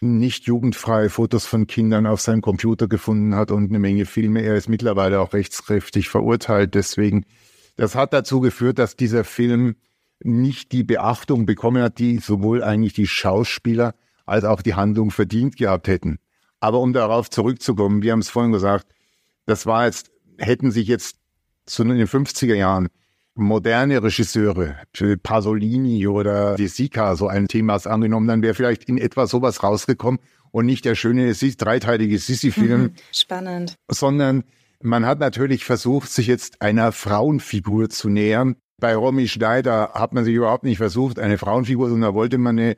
nicht 0.00 0.46
jugendfreie 0.46 1.10
Fotos 1.10 1.46
von 1.46 1.66
Kindern 1.66 2.06
auf 2.06 2.20
seinem 2.20 2.42
Computer 2.42 2.88
gefunden 2.88 3.36
hat 3.36 3.50
und 3.50 3.70
eine 3.70 3.78
Menge 3.78 4.04
Filme. 4.04 4.42
Er 4.42 4.56
ist 4.56 4.68
mittlerweile 4.68 5.20
auch 5.20 5.32
rechtskräftig 5.32 6.08
verurteilt. 6.08 6.74
Deswegen, 6.74 7.24
das 7.76 7.94
hat 7.94 8.12
dazu 8.12 8.40
geführt, 8.40 8.78
dass 8.78 8.96
dieser 8.96 9.24
Film 9.24 9.76
nicht 10.22 10.72
die 10.72 10.84
Beachtung 10.84 11.46
bekommen 11.46 11.82
hat, 11.82 11.98
die 11.98 12.18
sowohl 12.18 12.62
eigentlich 12.62 12.92
die 12.92 13.06
Schauspieler 13.06 13.94
als 14.26 14.44
auch 14.44 14.62
die 14.62 14.74
Handlung 14.74 15.10
verdient 15.10 15.56
gehabt 15.56 15.88
hätten. 15.88 16.18
Aber 16.60 16.80
um 16.80 16.92
darauf 16.92 17.28
zurückzukommen, 17.28 18.02
wir 18.02 18.12
haben 18.12 18.20
es 18.20 18.30
vorhin 18.30 18.52
gesagt, 18.52 18.86
das 19.46 19.66
war 19.66 19.86
jetzt, 19.86 20.10
hätten 20.38 20.70
sich 20.70 20.88
jetzt 20.88 21.18
zu 21.66 21.82
in 21.82 21.90
den 21.90 22.06
50er 22.06 22.54
Jahren 22.54 22.88
moderne 23.34 24.02
Regisseure, 24.02 24.76
Pasolini 25.22 26.06
oder 26.06 26.54
De 26.54 26.66
Sica 26.66 27.16
so 27.16 27.26
ein 27.26 27.48
Thema 27.48 27.74
angenommen, 27.84 28.28
dann 28.28 28.42
wäre 28.42 28.54
vielleicht 28.54 28.84
in 28.84 28.96
etwa 28.96 29.26
sowas 29.26 29.62
rausgekommen 29.62 30.20
und 30.52 30.66
nicht 30.66 30.84
der 30.84 30.94
schöne 30.94 31.32
dreiteilige 31.32 32.18
Sissi-Film. 32.18 32.82
Mhm, 32.82 32.94
spannend. 33.12 33.74
Sondern 33.90 34.44
man 34.80 35.04
hat 35.04 35.18
natürlich 35.18 35.64
versucht, 35.64 36.10
sich 36.10 36.28
jetzt 36.28 36.62
einer 36.62 36.92
Frauenfigur 36.92 37.90
zu 37.90 38.08
nähern. 38.08 38.56
Bei 38.80 38.94
Romy 38.96 39.28
Schneider 39.28 39.92
hat 39.94 40.12
man 40.12 40.24
sich 40.24 40.34
überhaupt 40.34 40.64
nicht 40.64 40.78
versucht, 40.78 41.18
eine 41.18 41.38
Frauenfigur, 41.38 41.88
sondern 41.88 42.12
da 42.12 42.14
wollte 42.14 42.38
man 42.38 42.58
eine 42.58 42.76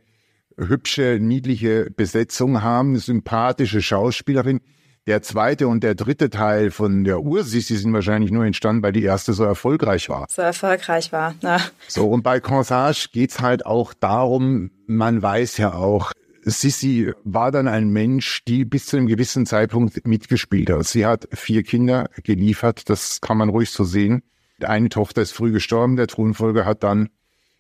hübsche, 0.59 1.19
niedliche 1.21 1.91
Besetzung 1.91 2.62
haben, 2.62 2.91
eine 2.91 2.99
sympathische 2.99 3.83
Schauspielerin. 3.83 4.61
Der 5.07 5.23
zweite 5.23 5.69
und 5.69 5.85
der 5.85 5.95
dritte 5.95 6.31
Teil 6.31 6.73
von 6.73 7.05
der 7.05 7.21
Ursissi 7.21 7.76
sind 7.76 7.93
wahrscheinlich 7.93 8.33
nur 8.33 8.45
entstanden, 8.45 8.83
weil 8.83 8.93
die 8.93 9.05
erste 9.05 9.35
so 9.35 9.45
erfolgreich 9.45 10.09
war. 10.09 10.26
So 10.29 10.43
erfolgreich 10.43 11.12
war, 11.12 11.35
ja. 11.43 11.61
So, 11.87 12.09
und 12.09 12.23
bei 12.23 12.41
Corsage 12.41 13.11
geht's 13.12 13.41
halt 13.41 13.65
auch 13.65 13.95
darum, 13.95 14.73
man 14.87 15.23
weiß 15.23 15.59
ja 15.59 15.75
auch, 15.75 16.11
Sissi 16.43 17.12
war 17.25 17.53
dann 17.53 17.69
ein 17.69 17.91
Mensch, 17.91 18.45
die 18.47 18.65
bis 18.65 18.87
zu 18.87 18.97
einem 18.97 19.07
gewissen 19.07 19.47
Zeitpunkt 19.47 20.07
mitgespielt 20.07 20.71
hat. 20.71 20.85
Sie 20.87 21.07
hat 21.07 21.29
vier 21.33 21.62
Kinder 21.62 22.09
geliefert, 22.25 22.88
das 22.88 23.21
kann 23.21 23.37
man 23.37 23.49
ruhig 23.49 23.71
so 23.71 23.85
sehen. 23.85 24.23
Eine 24.63 24.89
Tochter 24.89 25.23
ist 25.23 25.33
früh 25.33 25.53
gestorben, 25.53 25.97
der 25.97 26.07
Thronfolger 26.07 26.65
hat 26.65 26.83
dann, 26.83 27.11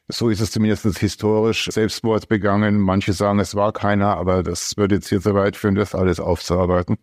so 0.08 0.28
ist 0.28 0.40
es 0.40 0.50
zumindest 0.50 0.84
historisch, 0.98 1.68
Selbstmord 1.70 2.28
begangen. 2.28 2.78
Manche 2.78 3.12
sagen, 3.12 3.38
es 3.38 3.54
war 3.54 3.72
keiner, 3.72 4.16
aber 4.16 4.42
das 4.42 4.76
würde 4.76 4.96
jetzt 4.96 5.08
hier 5.08 5.20
so 5.20 5.34
weit 5.34 5.56
führen, 5.56 5.74
das 5.74 5.94
alles 5.94 6.20
aufzuarbeiten. 6.20 6.96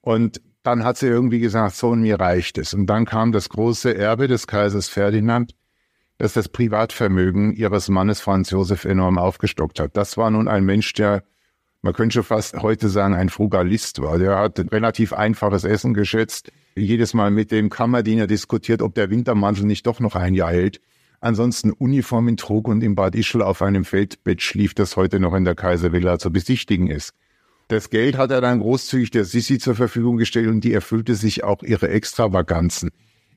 Und 0.00 0.40
dann 0.62 0.84
hat 0.84 0.96
sie 0.96 1.06
irgendwie 1.06 1.40
gesagt, 1.40 1.74
so 1.74 1.88
und 1.90 2.00
mir 2.00 2.20
reicht 2.20 2.58
es. 2.58 2.74
Und 2.74 2.86
dann 2.86 3.04
kam 3.04 3.32
das 3.32 3.48
große 3.48 3.96
Erbe 3.96 4.28
des 4.28 4.46
Kaisers 4.46 4.88
Ferdinand, 4.88 5.54
dass 6.18 6.34
das 6.34 6.48
Privatvermögen 6.48 7.52
ihres 7.54 7.88
Mannes 7.88 8.20
Franz 8.20 8.50
Josef 8.50 8.84
enorm 8.84 9.18
aufgestockt 9.18 9.80
hat. 9.80 9.96
Das 9.96 10.16
war 10.16 10.30
nun 10.30 10.48
ein 10.48 10.64
Mensch, 10.64 10.92
der, 10.92 11.24
man 11.82 11.94
könnte 11.94 12.14
schon 12.14 12.24
fast 12.24 12.56
heute 12.60 12.88
sagen, 12.90 13.14
ein 13.14 13.30
Frugalist 13.30 14.02
war. 14.02 14.18
Der 14.18 14.36
hat 14.36 14.58
relativ 14.70 15.12
einfaches 15.12 15.64
Essen 15.64 15.94
geschätzt. 15.94 16.52
Jedes 16.76 17.14
Mal 17.14 17.30
mit 17.30 17.50
dem 17.50 17.68
Kammerdiener 17.68 18.26
diskutiert, 18.26 18.82
ob 18.82 18.94
der 18.94 19.10
Wintermantel 19.10 19.64
nicht 19.64 19.86
doch 19.86 20.00
noch 20.00 20.14
ein 20.14 20.34
Jahr 20.34 20.52
hält. 20.52 20.80
Ansonsten 21.20 21.70
Uniformen 21.72 22.36
trug 22.36 22.68
und 22.68 22.82
im 22.82 22.94
Bad 22.94 23.14
Ischl 23.14 23.42
auf 23.42 23.60
einem 23.60 23.84
Feldbett 23.84 24.40
schlief, 24.40 24.74
das 24.74 24.96
heute 24.96 25.20
noch 25.20 25.34
in 25.34 25.44
der 25.44 25.54
Kaiservilla 25.54 26.18
zu 26.18 26.32
besichtigen 26.32 26.88
ist. 26.88 27.12
Das 27.68 27.90
Geld 27.90 28.16
hat 28.16 28.30
er 28.30 28.40
dann 28.40 28.60
großzügig 28.60 29.10
der 29.10 29.24
Sissi 29.24 29.58
zur 29.58 29.74
Verfügung 29.74 30.16
gestellt 30.16 30.48
und 30.48 30.64
die 30.64 30.72
erfüllte 30.72 31.14
sich 31.14 31.44
auch 31.44 31.62
ihre 31.62 31.88
Extravaganzen 31.88 32.90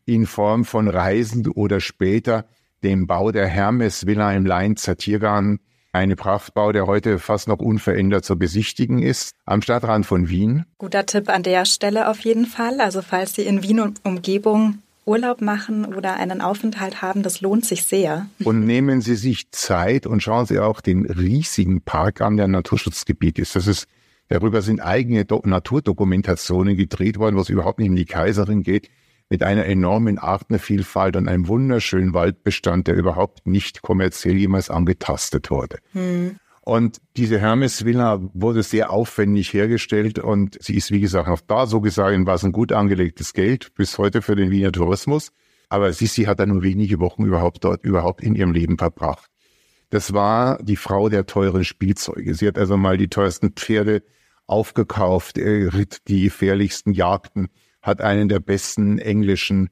in 0.05 0.25
Form 0.25 0.65
von 0.65 0.87
Reisen 0.87 1.47
oder 1.47 1.79
später 1.79 2.45
dem 2.83 3.07
Bau 3.07 3.31
der 3.31 3.47
Hermes-Villa 3.47 4.33
im 4.33 4.45
Leinzer 4.45 4.97
Tiergarten, 4.97 5.59
eine 5.93 6.15
Prachtbau, 6.15 6.71
der 6.71 6.87
heute 6.87 7.19
fast 7.19 7.47
noch 7.47 7.59
unverändert 7.59 8.25
zu 8.25 8.37
besichtigen 8.37 8.99
ist, 8.99 9.35
am 9.45 9.61
Stadtrand 9.61 10.05
von 10.05 10.27
Wien. 10.27 10.65
Guter 10.79 11.05
Tipp 11.05 11.29
an 11.29 11.43
der 11.43 11.65
Stelle 11.65 12.09
auf 12.09 12.19
jeden 12.21 12.47
Fall. 12.47 12.81
Also 12.81 13.01
falls 13.01 13.35
Sie 13.35 13.43
in 13.43 13.61
Wien 13.63 13.79
und 13.79 14.03
Umgebung 14.03 14.79
Urlaub 15.05 15.41
machen 15.41 15.93
oder 15.93 16.15
einen 16.15 16.41
Aufenthalt 16.41 17.01
haben, 17.01 17.23
das 17.23 17.41
lohnt 17.41 17.65
sich 17.65 17.83
sehr. 17.83 18.25
Und 18.43 18.65
nehmen 18.65 19.01
Sie 19.01 19.15
sich 19.15 19.51
Zeit 19.51 20.07
und 20.07 20.23
schauen 20.23 20.45
Sie 20.45 20.59
auch 20.59 20.79
den 20.79 21.05
riesigen 21.05 21.81
Park 21.81 22.21
an, 22.21 22.37
der 22.37 22.47
Naturschutzgebiet 22.47 23.37
ist. 23.37 23.57
Das 23.57 23.67
ist, 23.67 23.85
darüber 24.29 24.61
sind 24.61 24.79
eigene 24.79 25.25
Do 25.25 25.41
Naturdokumentationen 25.43 26.77
gedreht 26.77 27.19
worden, 27.19 27.35
wo 27.35 27.41
es 27.41 27.49
überhaupt 27.49 27.79
nicht 27.79 27.89
um 27.89 27.97
die 27.97 28.05
Kaiserin 28.05 28.63
geht 28.63 28.89
mit 29.33 29.41
einer 29.41 29.65
enormen 29.65 30.19
Artenvielfalt 30.19 31.15
und 31.15 31.27
einem 31.27 31.47
wunderschönen 31.47 32.13
Waldbestand, 32.13 32.85
der 32.85 32.93
überhaupt 32.93 33.47
nicht 33.47 33.81
kommerziell 33.81 34.35
jemals 34.35 34.69
angetastet 34.69 35.49
wurde. 35.49 35.79
Hm. 35.93 36.35
Und 36.61 37.01
diese 37.17 37.39
Hermes-Villa 37.39 38.21
wurde 38.35 38.61
sehr 38.61 38.91
aufwendig 38.91 39.51
hergestellt 39.51 40.19
und 40.19 40.59
sie 40.61 40.75
ist, 40.75 40.91
wie 40.91 40.99
gesagt, 40.99 41.27
auch 41.29 41.41
da 41.41 41.65
so 41.65 41.81
gesagt, 41.81 42.27
war 42.27 42.35
es 42.35 42.43
ein 42.43 42.51
gut 42.51 42.73
angelegtes 42.73 43.33
Geld 43.33 43.73
bis 43.73 43.97
heute 43.97 44.21
für 44.21 44.35
den 44.35 44.51
Wiener 44.51 44.71
Tourismus. 44.71 45.31
Aber 45.67 45.91
Sissi 45.93 46.25
hat 46.25 46.39
da 46.39 46.45
nur 46.45 46.61
wenige 46.61 46.99
Wochen 46.99 47.25
überhaupt 47.25 47.63
dort 47.63 47.83
überhaupt 47.83 48.21
in 48.21 48.35
ihrem 48.35 48.51
Leben 48.51 48.77
verbracht. 48.77 49.31
Das 49.89 50.13
war 50.13 50.61
die 50.61 50.75
Frau 50.75 51.09
der 51.09 51.25
teuren 51.25 51.63
Spielzeuge. 51.63 52.35
Sie 52.35 52.47
hat 52.47 52.59
also 52.59 52.77
mal 52.77 52.99
die 52.99 53.07
teuersten 53.07 53.53
Pferde 53.53 54.03
aufgekauft, 54.45 55.39
ritt 55.39 56.07
die 56.07 56.25
gefährlichsten 56.25 56.93
Jagden 56.93 57.49
hat 57.83 58.01
einen 58.01 58.29
der 58.29 58.39
besten 58.39 58.97
englischen 58.97 59.69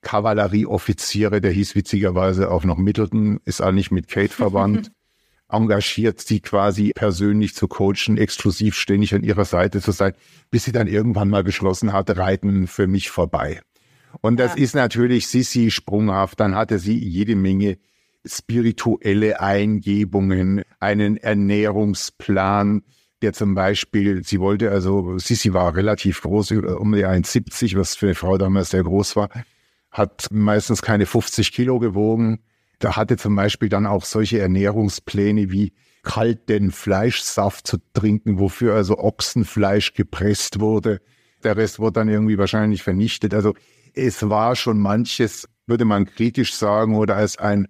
Kavallerieoffiziere, 0.00 1.40
der 1.40 1.52
hieß 1.52 1.76
witzigerweise 1.76 2.50
auch 2.50 2.64
noch 2.64 2.78
Middleton, 2.78 3.38
ist 3.44 3.60
eigentlich 3.60 3.90
mit 3.90 4.08
Kate 4.08 4.32
verwandt, 4.32 4.90
engagiert 5.48 6.20
sie 6.20 6.40
quasi 6.40 6.92
persönlich 6.94 7.54
zu 7.54 7.68
coachen, 7.68 8.16
exklusiv 8.16 8.76
ständig 8.76 9.14
an 9.14 9.22
ihrer 9.22 9.44
Seite 9.44 9.80
zu 9.80 9.92
sein, 9.92 10.14
bis 10.50 10.64
sie 10.64 10.72
dann 10.72 10.86
irgendwann 10.86 11.28
mal 11.28 11.44
beschlossen 11.44 11.92
hatte, 11.92 12.16
reiten 12.16 12.66
für 12.66 12.86
mich 12.86 13.10
vorbei. 13.10 13.60
Und 14.22 14.40
das 14.40 14.56
ja. 14.56 14.62
ist 14.62 14.74
natürlich 14.74 15.28
Sissi 15.28 15.70
sprunghaft. 15.70 16.40
Dann 16.40 16.54
hatte 16.54 16.78
sie 16.78 16.98
jede 16.98 17.36
Menge 17.36 17.78
spirituelle 18.24 19.40
Eingebungen, 19.40 20.62
einen 20.78 21.16
Ernährungsplan, 21.16 22.82
der 23.22 23.32
zum 23.32 23.54
Beispiel, 23.54 24.24
sie 24.24 24.40
wollte 24.40 24.70
also, 24.70 25.18
Sissi 25.18 25.52
war 25.52 25.74
relativ 25.74 26.22
groß, 26.22 26.52
um 26.52 26.92
die 26.92 27.06
1,70, 27.06 27.76
was 27.76 27.94
für 27.94 28.06
eine 28.06 28.14
Frau 28.14 28.38
damals 28.38 28.70
sehr 28.70 28.82
groß 28.82 29.16
war, 29.16 29.28
hat 29.90 30.28
meistens 30.30 30.82
keine 30.82 31.06
50 31.06 31.52
Kilo 31.52 31.78
gewogen. 31.78 32.40
Da 32.78 32.96
hatte 32.96 33.16
zum 33.16 33.36
Beispiel 33.36 33.68
dann 33.68 33.86
auch 33.86 34.04
solche 34.04 34.38
Ernährungspläne 34.38 35.50
wie 35.50 35.72
kalten 36.02 36.70
Fleischsaft 36.70 37.66
zu 37.66 37.76
trinken, 37.92 38.38
wofür 38.38 38.74
also 38.74 38.98
Ochsenfleisch 38.98 39.92
gepresst 39.92 40.60
wurde. 40.60 41.00
Der 41.44 41.56
Rest 41.56 41.78
wurde 41.78 42.00
dann 42.00 42.08
irgendwie 42.08 42.38
wahrscheinlich 42.38 42.82
vernichtet. 42.82 43.34
Also 43.34 43.54
es 43.94 44.28
war 44.28 44.56
schon 44.56 44.78
manches, 44.78 45.48
würde 45.66 45.84
man 45.84 46.06
kritisch 46.06 46.54
sagen, 46.54 46.96
oder 46.96 47.16
als 47.16 47.36
ein 47.36 47.68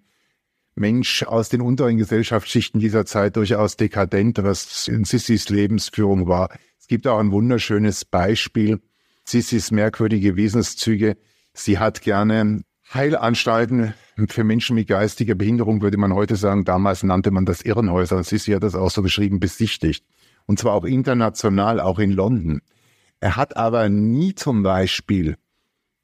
Mensch 0.80 1.22
aus 1.22 1.48
den 1.48 1.60
unteren 1.60 1.96
Gesellschaftsschichten 1.96 2.80
dieser 2.80 3.06
Zeit 3.06 3.36
durchaus 3.36 3.76
dekadent, 3.76 4.42
was 4.42 4.88
in 4.88 5.04
Sissis 5.04 5.48
Lebensführung 5.48 6.26
war. 6.26 6.48
Es 6.80 6.88
gibt 6.88 7.06
auch 7.06 7.18
ein 7.18 7.30
wunderschönes 7.30 8.04
Beispiel. 8.04 8.80
Sissis 9.24 9.70
merkwürdige 9.70 10.36
Wesenszüge. 10.36 11.16
Sie 11.52 11.78
hat 11.78 12.00
gerne 12.00 12.62
Heilanstalten 12.92 13.94
für 14.28 14.42
Menschen 14.42 14.74
mit 14.74 14.88
geistiger 14.88 15.36
Behinderung, 15.36 15.82
würde 15.82 15.96
man 15.98 16.12
heute 16.12 16.34
sagen. 16.34 16.64
Damals 16.64 17.04
nannte 17.04 17.30
man 17.30 17.46
das 17.46 17.62
Irrenhäuser. 17.62 18.24
Sissi 18.24 18.52
hat 18.52 18.64
das 18.64 18.74
auch 18.74 18.90
so 18.90 19.02
beschrieben, 19.02 19.38
besichtigt. 19.38 20.04
Und 20.46 20.58
zwar 20.58 20.74
auch 20.74 20.84
international, 20.84 21.78
auch 21.78 22.00
in 22.00 22.10
London. 22.10 22.60
Er 23.20 23.36
hat 23.36 23.56
aber 23.56 23.88
nie 23.88 24.34
zum 24.34 24.62
Beispiel 24.62 25.36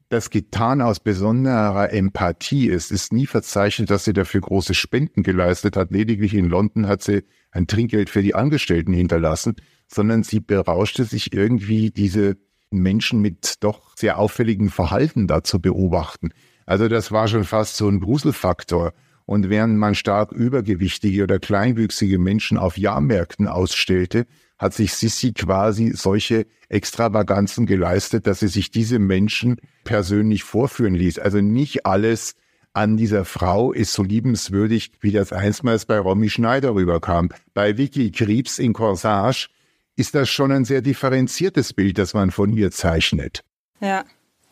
das 0.08 0.30
getan 0.30 0.80
aus 0.80 1.00
besonderer 1.00 1.92
Empathie 1.92 2.68
ist, 2.68 2.92
ist 2.92 3.12
nie 3.12 3.26
verzeichnet, 3.26 3.90
dass 3.90 4.04
sie 4.04 4.12
dafür 4.12 4.40
große 4.40 4.75
Spenden 4.75 5.22
geleistet 5.22 5.76
hat. 5.76 5.90
Lediglich 5.90 6.34
in 6.34 6.48
London 6.48 6.86
hat 6.86 7.02
sie 7.02 7.25
ein 7.50 7.66
Trinkgeld 7.66 8.10
für 8.10 8.22
die 8.22 8.34
Angestellten 8.34 8.92
hinterlassen, 8.92 9.56
sondern 9.88 10.22
sie 10.22 10.40
berauschte 10.40 11.04
sich 11.04 11.32
irgendwie 11.32 11.90
diese 11.90 12.36
Menschen 12.70 13.20
mit 13.20 13.54
doch 13.60 13.96
sehr 13.96 14.18
auffälligen 14.18 14.70
Verhalten 14.70 15.26
da 15.26 15.42
zu 15.42 15.60
beobachten. 15.60 16.30
Also 16.66 16.88
das 16.88 17.12
war 17.12 17.28
schon 17.28 17.44
fast 17.44 17.76
so 17.76 17.88
ein 17.88 18.00
Gruselfaktor. 18.00 18.92
Und 19.25 19.50
während 19.50 19.76
man 19.76 19.96
stark 19.96 20.30
übergewichtige 20.30 21.25
oder 21.25 21.40
kleinwüchsige 21.40 22.18
Menschen 22.18 22.58
auf 22.58 22.78
Jahrmärkten 22.78 23.48
ausstellte, 23.48 24.26
hat 24.58 24.75
sich 24.75 24.94
Sissi 24.94 25.32
quasi 25.32 25.92
solche 25.94 26.46
Extravaganzen 26.68 27.66
geleistet, 27.66 28.26
dass 28.26 28.40
sie 28.40 28.48
sich 28.48 28.70
diese 28.70 28.98
Menschen 28.98 29.56
persönlich 29.84 30.44
vorführen 30.44 30.94
ließ. 30.94 31.18
Also 31.18 31.40
nicht 31.40 31.86
alles 31.86 32.34
an 32.72 32.96
dieser 32.96 33.25
Frau 33.25 33.72
ist 33.72 33.92
so 33.92 34.02
liebenswürdig, 34.02 34.92
wie 35.00 35.12
das 35.12 35.32
einstmals 35.32 35.86
bei 35.86 35.98
Romy 35.98 36.28
Schneider 36.28 36.75
rüberkam. 36.75 37.30
Bei 37.54 37.78
Vicky 37.78 38.10
Krebs 38.10 38.58
in 38.58 38.72
Corsage 38.72 39.48
ist 39.96 40.14
das 40.14 40.28
schon 40.28 40.52
ein 40.52 40.64
sehr 40.64 40.82
differenziertes 40.82 41.72
Bild, 41.72 41.96
das 41.98 42.12
man 42.12 42.30
von 42.30 42.52
ihr 42.52 42.70
zeichnet. 42.70 43.42
Ja, 43.80 44.04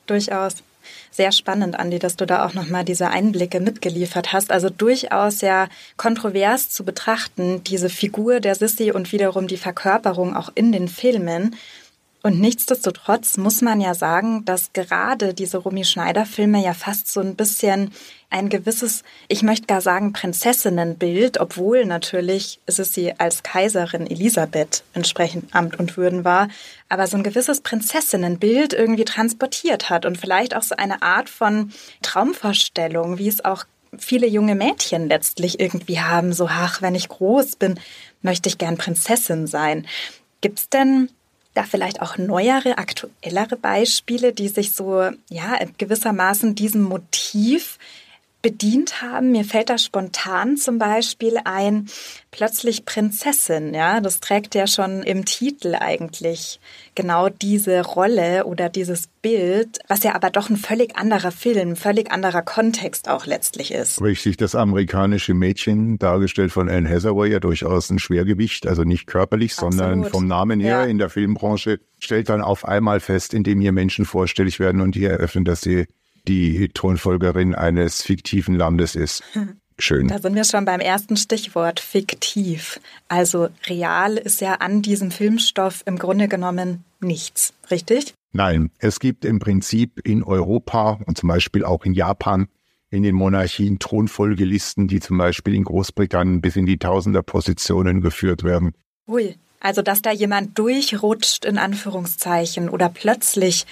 durchaus 0.06 0.62
sehr 1.10 1.32
spannend, 1.32 1.78
Andi, 1.78 1.98
dass 1.98 2.16
du 2.16 2.26
da 2.26 2.46
auch 2.46 2.54
nochmal 2.54 2.84
diese 2.84 3.08
Einblicke 3.08 3.60
mitgeliefert 3.60 4.32
hast. 4.32 4.50
Also 4.50 4.70
durchaus 4.70 5.38
sehr 5.38 5.68
kontrovers 5.96 6.70
zu 6.70 6.84
betrachten, 6.84 7.62
diese 7.64 7.88
Figur 7.88 8.40
der 8.40 8.54
Sissy 8.54 8.92
und 8.92 9.12
wiederum 9.12 9.46
die 9.46 9.56
Verkörperung 9.56 10.36
auch 10.36 10.50
in 10.54 10.72
den 10.72 10.88
Filmen. 10.88 11.56
Und 12.24 12.40
nichtsdestotrotz 12.40 13.36
muss 13.36 13.60
man 13.60 13.82
ja 13.82 13.92
sagen, 13.92 14.46
dass 14.46 14.72
gerade 14.72 15.34
diese 15.34 15.58
Romy 15.58 15.84
Schneider-Filme 15.84 16.64
ja 16.64 16.72
fast 16.72 17.12
so 17.12 17.20
ein 17.20 17.36
bisschen 17.36 17.92
ein 18.30 18.48
gewisses, 18.48 19.02
ich 19.28 19.42
möchte 19.42 19.66
gar 19.66 19.82
sagen, 19.82 20.14
Prinzessinnenbild, 20.14 21.38
obwohl 21.38 21.84
natürlich 21.84 22.60
ist 22.64 22.78
es 22.78 22.94
sie 22.94 23.12
als 23.20 23.42
Kaiserin 23.42 24.06
Elisabeth 24.06 24.84
entsprechend 24.94 25.54
Amt 25.54 25.78
und 25.78 25.98
Würden 25.98 26.24
war, 26.24 26.48
aber 26.88 27.06
so 27.08 27.18
ein 27.18 27.24
gewisses 27.24 27.60
Prinzessinnenbild 27.60 28.72
irgendwie 28.72 29.04
transportiert 29.04 29.90
hat 29.90 30.06
und 30.06 30.16
vielleicht 30.16 30.56
auch 30.56 30.62
so 30.62 30.76
eine 30.76 31.02
Art 31.02 31.28
von 31.28 31.74
Traumvorstellung, 32.00 33.18
wie 33.18 33.28
es 33.28 33.44
auch 33.44 33.64
viele 33.98 34.26
junge 34.26 34.54
Mädchen 34.54 35.08
letztlich 35.08 35.60
irgendwie 35.60 36.00
haben, 36.00 36.32
so, 36.32 36.46
ach, 36.48 36.80
wenn 36.80 36.94
ich 36.94 37.10
groß 37.10 37.56
bin, 37.56 37.78
möchte 38.22 38.48
ich 38.48 38.56
gern 38.56 38.78
Prinzessin 38.78 39.46
sein. 39.46 39.86
Gibt's 40.40 40.70
denn 40.70 41.10
da 41.54 41.62
vielleicht 41.62 42.02
auch 42.02 42.18
neuere, 42.18 42.78
aktuellere 42.78 43.56
Beispiele, 43.56 44.32
die 44.32 44.48
sich 44.48 44.72
so, 44.72 45.10
ja, 45.30 45.58
gewissermaßen 45.78 46.54
diesem 46.54 46.82
Motiv 46.82 47.78
bedient 48.44 49.00
haben. 49.00 49.32
Mir 49.32 49.42
fällt 49.42 49.70
da 49.70 49.78
spontan 49.78 50.58
zum 50.58 50.78
Beispiel 50.78 51.38
ein, 51.44 51.86
plötzlich 52.30 52.84
Prinzessin, 52.84 53.72
ja, 53.72 54.02
das 54.02 54.20
trägt 54.20 54.54
ja 54.54 54.66
schon 54.66 55.02
im 55.02 55.24
Titel 55.24 55.74
eigentlich 55.74 56.60
genau 56.94 57.30
diese 57.30 57.80
Rolle 57.80 58.44
oder 58.44 58.68
dieses 58.68 59.06
Bild, 59.22 59.78
was 59.88 60.02
ja 60.02 60.14
aber 60.14 60.28
doch 60.28 60.50
ein 60.50 60.58
völlig 60.58 60.94
anderer 60.94 61.32
Film, 61.32 61.74
völlig 61.74 62.12
anderer 62.12 62.42
Kontext 62.42 63.08
auch 63.08 63.24
letztlich 63.24 63.72
ist. 63.72 64.02
Richtig, 64.02 64.36
das 64.36 64.54
amerikanische 64.54 65.32
Mädchen, 65.32 65.98
dargestellt 65.98 66.52
von 66.52 66.68
Anne 66.68 66.90
Hathaway, 66.90 67.30
ja 67.30 67.40
durchaus 67.40 67.88
ein 67.88 67.98
Schwergewicht, 67.98 68.66
also 68.66 68.84
nicht 68.84 69.06
körperlich, 69.06 69.52
Absolut. 69.52 69.74
sondern 69.74 70.04
vom 70.10 70.26
Namen 70.26 70.60
her 70.60 70.80
ja. 70.80 70.84
in 70.84 70.98
der 70.98 71.08
Filmbranche, 71.08 71.80
stellt 71.98 72.28
dann 72.28 72.42
auf 72.42 72.66
einmal 72.66 73.00
fest, 73.00 73.32
indem 73.32 73.62
hier 73.62 73.72
Menschen 73.72 74.04
vorstellig 74.04 74.60
werden 74.60 74.82
und 74.82 74.94
hier 74.94 75.12
eröffnen, 75.12 75.46
dass 75.46 75.62
sie 75.62 75.86
die 76.26 76.68
Thronfolgerin 76.72 77.54
eines 77.54 78.02
fiktiven 78.02 78.54
Landes 78.54 78.94
ist. 78.94 79.22
Schön. 79.78 80.06
Da 80.06 80.20
sind 80.20 80.36
wir 80.36 80.44
schon 80.44 80.64
beim 80.64 80.78
ersten 80.78 81.16
Stichwort, 81.16 81.80
fiktiv. 81.80 82.78
Also 83.08 83.48
real 83.66 84.16
ist 84.16 84.40
ja 84.40 84.54
an 84.54 84.82
diesem 84.82 85.10
Filmstoff 85.10 85.82
im 85.84 85.98
Grunde 85.98 86.28
genommen 86.28 86.84
nichts, 87.00 87.54
richtig? 87.72 88.14
Nein, 88.32 88.70
es 88.78 89.00
gibt 89.00 89.24
im 89.24 89.40
Prinzip 89.40 90.00
in 90.04 90.22
Europa 90.22 91.00
und 91.06 91.18
zum 91.18 91.28
Beispiel 91.28 91.64
auch 91.64 91.84
in 91.84 91.92
Japan 91.92 92.46
in 92.90 93.02
den 93.02 93.16
Monarchien 93.16 93.80
Thronfolgelisten, 93.80 94.86
die 94.86 95.00
zum 95.00 95.18
Beispiel 95.18 95.54
in 95.54 95.64
Großbritannien 95.64 96.40
bis 96.40 96.54
in 96.54 96.66
die 96.66 96.78
Tausenderpositionen 96.78 98.00
geführt 98.00 98.44
werden. 98.44 98.74
Ui, 99.08 99.34
also 99.60 99.82
dass 99.82 100.02
da 100.02 100.12
jemand 100.12 100.58
durchrutscht 100.58 101.44
in 101.44 101.58
Anführungszeichen 101.58 102.68
oder 102.68 102.88
plötzlich 102.88 103.66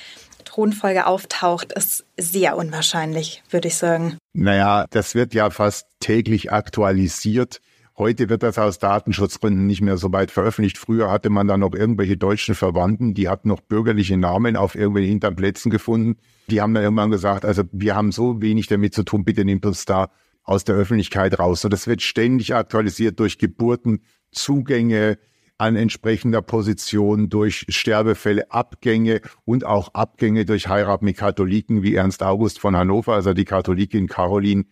Thronfolge 0.45 1.07
auftaucht, 1.07 1.73
ist 1.73 2.05
sehr 2.17 2.57
unwahrscheinlich, 2.57 3.43
würde 3.51 3.69
ich 3.69 3.77
sagen. 3.77 4.19
Naja, 4.33 4.87
das 4.91 5.15
wird 5.15 5.35
ja 5.35 5.51
fast 5.51 5.87
täglich 6.01 6.53
aktualisiert. 6.53 7.61
Heute 7.99 8.29
wird 8.31 8.43
das 8.43 8.59
aus 8.59 8.79
Datenschutzgründen 8.79 9.67
nicht 9.67 9.83
mehr 9.83 9.99
so 9.99 10.13
weit 10.13 10.31
veröffentlicht. 10.31 10.79
Früher 10.79 11.11
hatte 11.11 11.29
man 11.29 11.47
da 11.47 11.57
noch 11.59 11.75
irgendwelche 11.75 12.17
deutschen 12.17 12.55
Verwandten, 12.55 13.15
die 13.15 13.29
hatten 13.29 13.49
noch 13.49 13.61
bürgerliche 13.61 14.17
Namen 14.17 14.57
auf 14.57 14.75
irgendwelchen 14.75 15.11
Hinterplätzen 15.11 15.71
gefunden. 15.71 16.17
Die 16.49 16.61
haben 16.61 16.73
dann 16.73 16.85
irgendwann 16.85 17.11
gesagt, 17.11 17.45
also 17.45 17.65
wir 17.71 17.95
haben 17.95 18.11
so 18.11 18.41
wenig 18.41 18.67
damit 18.67 18.95
zu 18.95 19.03
tun, 19.03 19.25
bitte 19.25 19.45
nehmt 19.45 19.67
uns 19.67 19.85
da 19.85 20.11
aus 20.43 20.65
der 20.65 20.75
Öffentlichkeit 20.75 21.39
raus. 21.39 21.65
Und 21.65 21.73
das 21.73 21.87
wird 21.87 22.03
ständig 22.03 22.55
aktualisiert 22.55 23.21
durch 23.21 23.39
Geburten, 23.39 24.03
Zugänge, 24.33 25.19
an 25.63 25.77
entsprechender 25.77 26.43
Position 26.43 27.29
durch 27.29 27.67
Sterbefälle, 27.69 28.51
Abgänge 28.51 29.21
und 29.45 29.65
auch 29.65 29.95
Abgänge 29.95 30.45
durch 30.45 30.67
Heirat 30.67 31.03
mit 31.03 31.17
Katholiken 31.17 31.85
wie 31.85 31.95
Ernst 31.95 32.25
August 32.25 32.59
von 32.59 32.77
Hannover, 32.77 33.15
also 33.15 33.33
die 33.33 33.45
Katholikin 33.45 34.09
Caroline 34.09 34.65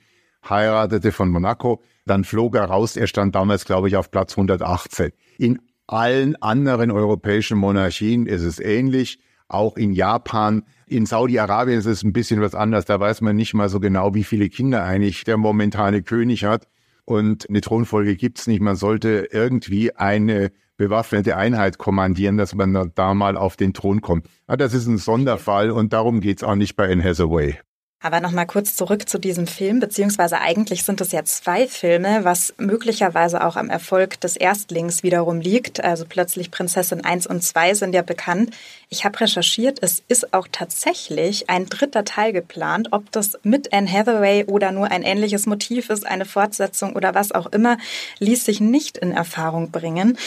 heiratete 0.48 1.12
von 1.12 1.30
Monaco. 1.30 1.80
Dann 2.06 2.24
flog 2.24 2.56
er 2.56 2.64
raus. 2.64 2.96
Er 2.96 3.06
stand 3.06 3.36
damals, 3.36 3.66
glaube 3.66 3.86
ich, 3.86 3.94
auf 3.94 4.10
Platz 4.10 4.32
118. 4.32 5.12
In 5.38 5.60
allen 5.86 6.34
anderen 6.42 6.90
europäischen 6.90 7.56
Monarchien 7.56 8.26
ist 8.26 8.42
es 8.42 8.58
ähnlich. 8.58 9.20
Auch 9.46 9.76
in 9.76 9.92
Japan, 9.92 10.64
in 10.86 11.06
Saudi-Arabien 11.06 11.78
ist 11.78 11.86
es 11.86 12.02
ein 12.02 12.12
bisschen 12.12 12.40
was 12.40 12.56
anders. 12.56 12.84
Da 12.84 12.98
weiß 12.98 13.20
man 13.20 13.36
nicht 13.36 13.54
mal 13.54 13.68
so 13.68 13.78
genau, 13.78 14.14
wie 14.14 14.24
viele 14.24 14.48
Kinder 14.48 14.82
eigentlich 14.82 15.22
der 15.22 15.36
momentane 15.36 16.02
König 16.02 16.42
hat. 16.42 16.66
Und 17.04 17.48
eine 17.48 17.60
Thronfolge 17.60 18.16
gibt's 18.16 18.48
nicht. 18.48 18.60
Man 18.60 18.74
sollte 18.74 19.28
irgendwie 19.30 19.94
eine 19.94 20.50
bewaffnete 20.80 21.36
Einheit 21.36 21.76
kommandieren, 21.76 22.38
dass 22.38 22.54
man 22.54 22.90
da 22.94 23.12
mal 23.12 23.36
auf 23.36 23.56
den 23.56 23.74
Thron 23.74 24.00
kommt. 24.00 24.24
Aber 24.46 24.54
ah, 24.54 24.56
das 24.56 24.72
ist 24.72 24.86
ein 24.86 24.96
Sonderfall 24.96 25.70
und 25.70 25.92
darum 25.92 26.20
geht's 26.20 26.42
auch 26.42 26.54
nicht 26.54 26.74
bei 26.74 26.90
Anne 26.90 27.04
Hathaway. 27.04 27.58
Aber 28.02 28.20
nochmal 28.20 28.46
kurz 28.46 28.74
zurück 28.76 29.06
zu 29.06 29.18
diesem 29.18 29.46
Film, 29.46 29.78
beziehungsweise 29.78 30.40
eigentlich 30.40 30.84
sind 30.84 31.02
es 31.02 31.12
ja 31.12 31.22
zwei 31.24 31.66
Filme, 31.66 32.20
was 32.24 32.54
möglicherweise 32.56 33.44
auch 33.44 33.56
am 33.56 33.68
Erfolg 33.68 34.18
des 34.22 34.36
Erstlings 34.36 35.02
wiederum 35.02 35.38
liegt. 35.38 35.84
Also 35.84 36.06
plötzlich 36.08 36.50
Prinzessin 36.50 37.04
1 37.04 37.26
und 37.26 37.42
2 37.42 37.74
sind 37.74 37.94
ja 37.94 38.00
bekannt. 38.00 38.56
Ich 38.92 39.04
habe 39.04 39.20
recherchiert, 39.20 39.78
es 39.82 40.02
ist 40.08 40.34
auch 40.34 40.48
tatsächlich 40.50 41.48
ein 41.48 41.66
dritter 41.66 42.04
Teil 42.04 42.32
geplant. 42.32 42.88
Ob 42.90 43.12
das 43.12 43.38
mit 43.44 43.72
Anne 43.72 43.90
Hathaway 43.90 44.46
oder 44.46 44.72
nur 44.72 44.90
ein 44.90 45.04
ähnliches 45.04 45.46
Motiv 45.46 45.90
ist, 45.90 46.04
eine 46.04 46.24
Fortsetzung 46.24 46.96
oder 46.96 47.14
was 47.14 47.30
auch 47.30 47.46
immer, 47.46 47.78
ließ 48.18 48.44
sich 48.44 48.60
nicht 48.60 48.98
in 48.98 49.12
Erfahrung 49.12 49.70
bringen. 49.70 50.18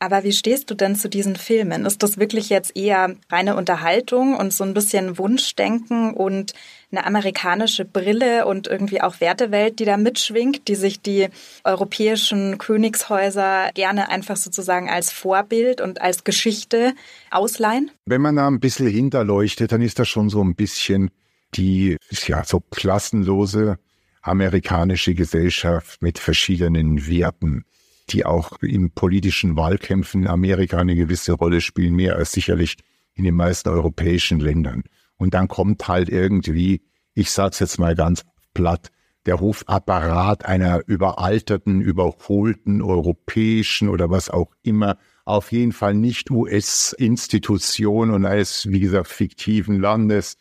Aber 0.00 0.24
wie 0.24 0.32
stehst 0.32 0.68
du 0.70 0.74
denn 0.74 0.96
zu 0.96 1.08
diesen 1.08 1.36
Filmen? 1.36 1.84
Ist 1.84 2.02
das 2.02 2.18
wirklich 2.18 2.48
jetzt 2.50 2.76
eher 2.76 3.14
reine 3.30 3.56
Unterhaltung 3.56 4.36
und 4.36 4.52
so 4.52 4.64
ein 4.64 4.74
bisschen 4.74 5.18
Wunschdenken 5.18 6.12
und 6.12 6.54
eine 6.90 7.04
amerikanische 7.04 7.84
Brille 7.84 8.46
und 8.46 8.66
irgendwie 8.66 9.02
auch 9.02 9.20
Wertewelt, 9.20 9.78
die 9.78 9.84
da 9.84 9.96
mitschwingt, 9.96 10.68
die 10.68 10.76
sich 10.76 11.00
die 11.00 11.28
europäischen 11.64 12.58
Königshäuser 12.58 13.70
gerne 13.74 14.08
einfach 14.08 14.36
sozusagen 14.36 14.88
als 14.88 15.12
Vorbild 15.12 15.80
und 15.80 16.00
als 16.00 16.24
Geschichte 16.24 16.94
ausleihen? 17.30 17.90
Wenn 18.10 18.22
man 18.22 18.36
da 18.36 18.46
ein 18.46 18.58
bisschen 18.58 18.88
hinterleuchtet, 18.88 19.70
dann 19.70 19.82
ist 19.82 19.98
das 19.98 20.08
schon 20.08 20.30
so 20.30 20.42
ein 20.42 20.54
bisschen 20.54 21.10
die, 21.54 21.98
ja, 22.26 22.42
so 22.42 22.60
klassenlose 22.60 23.78
amerikanische 24.22 25.14
Gesellschaft 25.14 26.00
mit 26.00 26.18
verschiedenen 26.18 27.06
Werten, 27.06 27.64
die 28.08 28.24
auch 28.24 28.62
in 28.62 28.92
politischen 28.92 29.56
Wahlkämpfen 29.56 30.22
in 30.22 30.28
Amerika 30.28 30.78
eine 30.78 30.96
gewisse 30.96 31.32
Rolle 31.32 31.60
spielen, 31.60 31.94
mehr 31.94 32.16
als 32.16 32.32
sicherlich 32.32 32.78
in 33.12 33.24
den 33.24 33.34
meisten 33.34 33.68
europäischen 33.68 34.40
Ländern. 34.40 34.84
Und 35.18 35.34
dann 35.34 35.46
kommt 35.46 35.86
halt 35.86 36.08
irgendwie, 36.08 36.80
ich 37.12 37.30
sag's 37.30 37.58
jetzt 37.58 37.78
mal 37.78 37.94
ganz 37.94 38.24
platt, 38.54 38.90
der 39.26 39.40
Hofapparat 39.40 40.46
einer 40.46 40.80
überalterten, 40.86 41.82
überholten 41.82 42.80
europäischen 42.80 43.90
oder 43.90 44.08
was 44.08 44.30
auch 44.30 44.54
immer, 44.62 44.96
auf 45.28 45.52
jeden 45.52 45.72
Fall 45.72 45.94
nicht 45.94 46.30
US-Institution 46.30 48.10
und 48.10 48.24
eines, 48.24 48.66
wie 48.70 48.80
gesagt, 48.80 49.08
fiktiven 49.08 49.78
Landes. 49.78 50.38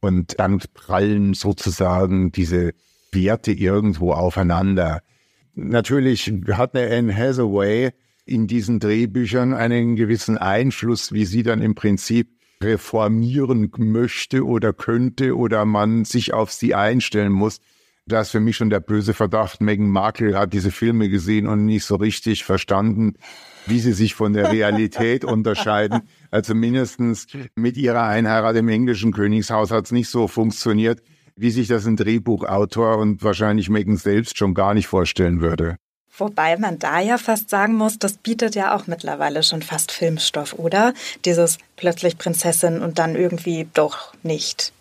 Und 0.00 0.38
dann 0.38 0.60
prallen 0.74 1.34
sozusagen 1.34 2.30
diese 2.30 2.72
Werte 3.12 3.52
irgendwo 3.52 4.12
aufeinander. 4.12 5.02
Natürlich 5.54 6.32
hat 6.52 6.74
eine 6.74 6.94
Anne 6.94 7.16
Hathaway 7.16 7.90
in 8.24 8.46
diesen 8.46 8.78
Drehbüchern 8.78 9.54
einen 9.54 9.96
gewissen 9.96 10.38
Einfluss, 10.38 11.12
wie 11.12 11.24
sie 11.24 11.42
dann 11.42 11.62
im 11.62 11.74
Prinzip 11.74 12.28
reformieren 12.62 13.70
möchte 13.78 14.46
oder 14.46 14.72
könnte 14.74 15.36
oder 15.36 15.64
man 15.64 16.04
sich 16.04 16.34
auf 16.34 16.52
sie 16.52 16.74
einstellen 16.74 17.32
muss. 17.32 17.60
Da 18.10 18.22
ist 18.22 18.30
für 18.30 18.40
mich 18.40 18.56
schon 18.56 18.70
der 18.70 18.80
böse 18.80 19.14
Verdacht, 19.14 19.60
Meghan 19.60 19.88
Markle 19.88 20.36
hat 20.36 20.52
diese 20.52 20.72
Filme 20.72 21.08
gesehen 21.08 21.46
und 21.46 21.64
nicht 21.64 21.84
so 21.84 21.94
richtig 21.94 22.42
verstanden, 22.42 23.14
wie 23.66 23.78
sie 23.78 23.92
sich 23.92 24.16
von 24.16 24.32
der 24.32 24.50
Realität 24.50 25.24
unterscheiden. 25.36 26.02
Also 26.32 26.56
mindestens 26.56 27.28
mit 27.54 27.76
ihrer 27.76 28.02
Einheirat 28.02 28.56
im 28.56 28.68
englischen 28.68 29.12
Königshaus 29.12 29.70
hat 29.70 29.84
es 29.84 29.92
nicht 29.92 30.08
so 30.08 30.26
funktioniert, 30.26 31.00
wie 31.36 31.52
sich 31.52 31.68
das 31.68 31.86
ein 31.86 31.94
Drehbuchautor 31.94 32.98
und 32.98 33.22
wahrscheinlich 33.22 33.70
Megan 33.70 33.96
selbst 33.96 34.36
schon 34.36 34.54
gar 34.54 34.74
nicht 34.74 34.88
vorstellen 34.88 35.40
würde. 35.40 35.76
Wobei 36.18 36.56
man 36.56 36.80
da 36.80 36.98
ja 36.98 37.16
fast 37.16 37.48
sagen 37.48 37.76
muss, 37.76 38.00
das 38.00 38.14
bietet 38.14 38.56
ja 38.56 38.74
auch 38.74 38.88
mittlerweile 38.88 39.44
schon 39.44 39.62
fast 39.62 39.92
Filmstoff, 39.92 40.54
oder? 40.54 40.94
Dieses 41.24 41.58
plötzlich 41.76 42.18
Prinzessin 42.18 42.82
und 42.82 42.98
dann 42.98 43.14
irgendwie 43.14 43.68
doch 43.72 44.12
nicht. 44.24 44.72